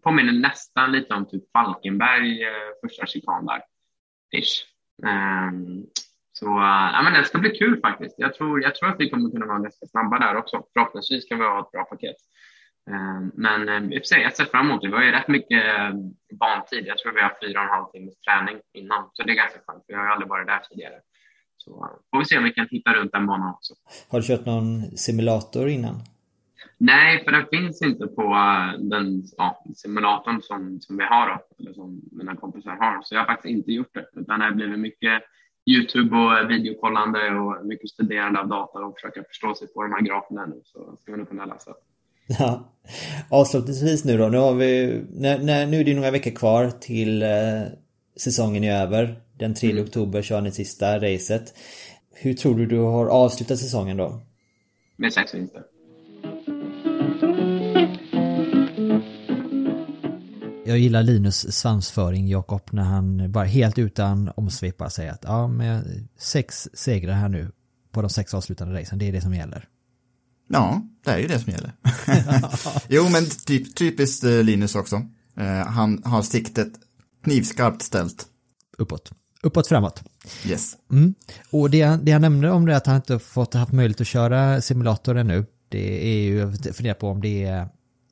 [0.04, 2.50] påminner nästan lite om typ Falkenberg, eh,
[2.82, 3.62] första chikan där.
[4.38, 4.66] Ish.
[5.06, 5.52] Eh,
[6.34, 8.16] så äh, men det ska bli kul faktiskt.
[8.18, 10.64] Jag tror, jag tror att vi kommer kunna vara ganska snabba där också.
[10.74, 12.16] Förhoppningsvis kan vi ha ett bra paket.
[12.90, 14.88] Eh, men eh, sig, jag ser fram emot det.
[14.88, 15.90] Vi har ju rätt mycket eh,
[16.40, 16.84] bantid.
[16.88, 19.60] Jag tror vi har fyra och en halv timmes träning innan, så det är ganska
[19.68, 19.84] skönt.
[19.88, 21.00] Vi har ju aldrig varit där tidigare.
[21.58, 21.72] Så
[22.12, 23.74] får vi se om vi kan hitta runt den banan också.
[24.10, 25.96] Har du kört någon simulator innan?
[26.78, 28.24] Nej, för den finns inte på
[28.80, 33.02] den ja, simulatorn som, som vi har, då, eller som mina kompisar har.
[33.02, 35.24] Så jag har faktiskt inte gjort det, utan det har blivit mycket
[35.66, 40.02] Youtube och videokollande och mycket studerande av data och försöka förstå sig på de här
[40.02, 41.72] graferna nu så ska vi nog kunna läsa.
[42.40, 42.66] Ja.
[43.30, 47.22] Avslutningsvis nu då, nu har vi, när, när, nu är det några veckor kvar till
[47.22, 47.30] eh,
[48.18, 49.22] säsongen är över.
[49.38, 49.84] Den 3 mm.
[49.84, 51.54] oktober kör ni sista racet.
[52.14, 54.22] Hur tror du du har avslutat säsongen då?
[54.96, 55.64] Med sex vinster.
[60.66, 66.08] Jag gillar Linus svansföring, Jakob, när han bara helt utan omsvep säger att ja, med
[66.18, 67.52] sex segrar här nu
[67.92, 69.68] på de sex avslutande racen, det är det som gäller.
[70.50, 71.74] Ja, det är ju det som gäller.
[72.88, 74.95] jo, men typ, typiskt eh, Linus också.
[75.39, 76.72] Uh, han har siktet
[77.24, 78.26] knivskarpt ställt.
[78.78, 79.12] Uppåt.
[79.41, 80.04] Uppåt framåt.
[80.45, 80.78] Yes.
[80.91, 81.14] Mm.
[81.52, 84.62] Och det, det jag nämnde om det att han inte fått haft möjlighet att köra
[84.62, 85.45] simulator ännu.
[85.70, 87.68] Det är ju, jag funderar på om det är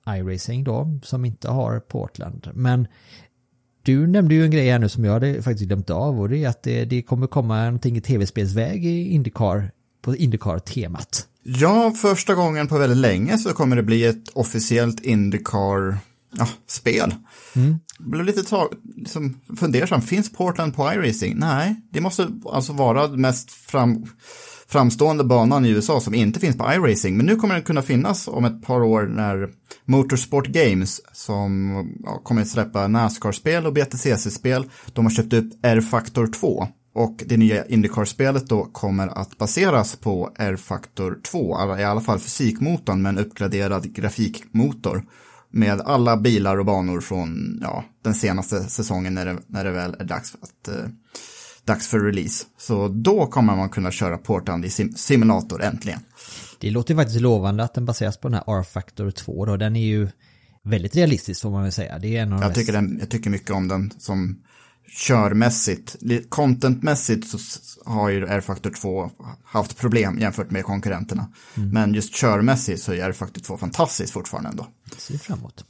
[0.08, 2.50] iRacing då, som inte har Portland.
[2.54, 2.88] Men
[3.84, 6.44] du nämnde ju en grej här nu som jag hade faktiskt glömt av och det
[6.44, 9.72] är att det, det kommer komma någonting i tv-spelsväg i Indycar,
[10.02, 11.28] på Indycar-temat.
[11.50, 16.02] Ja, första gången på väldigt länge så kommer det bli ett officiellt Indycar-spel.
[17.54, 17.80] Ja, mm.
[18.00, 21.38] Jag blev lite tag, liksom fundersam, finns Portland på iRacing?
[21.38, 24.06] Nej, det måste alltså vara mest fram,
[24.68, 27.18] framstående banan i USA som inte finns på iRacing.
[27.18, 29.50] Men nu kommer den kunna finnas om ett par år när
[29.86, 31.72] Motorsport Games, som
[32.04, 36.68] ja, kommer att släppa Nascar-spel och BTCC-spel, de har köpt upp R-Factor 2
[36.98, 43.02] och det nya Indycar-spelet då kommer att baseras på R-Factor 2, i alla fall fysikmotorn
[43.02, 45.06] med en uppgraderad grafikmotor.
[45.50, 49.96] Med alla bilar och banor från ja, den senaste säsongen när det, när det väl
[50.00, 50.90] är dags, att, eh,
[51.66, 52.46] dags för release.
[52.58, 56.00] Så då kommer man kunna köra Portland i sim simulator äntligen.
[56.60, 59.58] Det låter faktiskt lovande att den baseras på den här R-Factor 2 då.
[59.58, 60.10] Den är ju
[60.64, 62.00] väldigt realistisk får man väl säga.
[62.00, 64.42] Det är en jag, tycker den, jag tycker mycket om den som
[64.90, 65.96] körmässigt,
[66.30, 67.38] contentmässigt så
[67.86, 69.12] har ju R-Factor 2
[69.44, 71.28] haft problem jämfört med konkurrenterna.
[71.54, 74.68] Men just körmässigt så är R-Factor 2 fantastiskt fortfarande ändå.
[74.98, 75.66] Ser fram emot.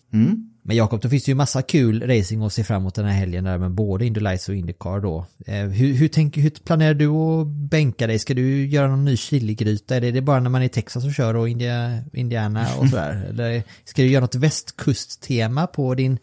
[0.68, 3.13] Men Jakob, då finns det ju massa kul racing att se fram emot den här
[3.13, 5.26] helgen där med både Indy Lights och Indycar då.
[5.45, 8.20] Eh, hur, hur, tänker, hur planerar du att bänka dig?
[8.20, 9.95] Ska du göra någon ny chiligryta?
[9.95, 12.88] Är det, det bara när man är i Texas och kör och India, Indiana och
[12.89, 13.26] sådär?
[13.30, 16.20] Eller ska du göra något västkusttema på din,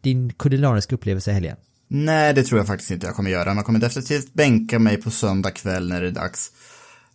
[0.00, 1.56] din kulinariska upplevelse i helgen?
[1.88, 3.54] Nej, det tror jag faktiskt inte jag kommer göra.
[3.54, 6.52] Man kommer definitivt bänka mig på söndag kväll när det är dags.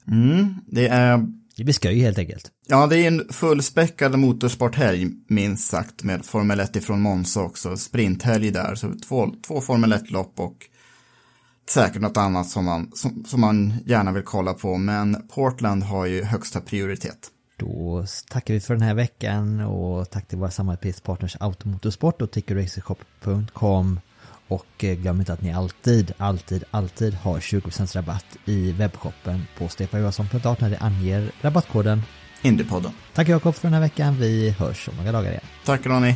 [0.07, 2.51] Mm, det är Det blir skoj helt enkelt.
[2.67, 7.77] Ja, det är en fullspäckad motorsporthelg, minst sagt, med Formel 1 ifrån Monza också.
[7.77, 10.57] Sprinthelg där, så två, två Formel 1-lopp och
[11.69, 14.77] säkert något annat som man, som, som man gärna vill kolla på.
[14.77, 17.29] Men Portland har ju högsta prioritet.
[17.57, 23.99] Då tackar vi för den här veckan och tack till våra samarbetspartners Automotorsport och tickerracershop.com
[24.53, 29.67] och eh, glöm inte att ni alltid, alltid, alltid har 20% rabatt i webbshoppen på
[29.69, 32.01] stefanjohansson.art när ni anger rabattkoden.
[32.41, 32.91] Indiepodden.
[33.13, 35.43] Tack Jakob för den här veckan, vi hörs om några dagar igen.
[35.65, 36.15] Tack Ronny.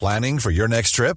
[0.00, 1.16] Planning for your next trip?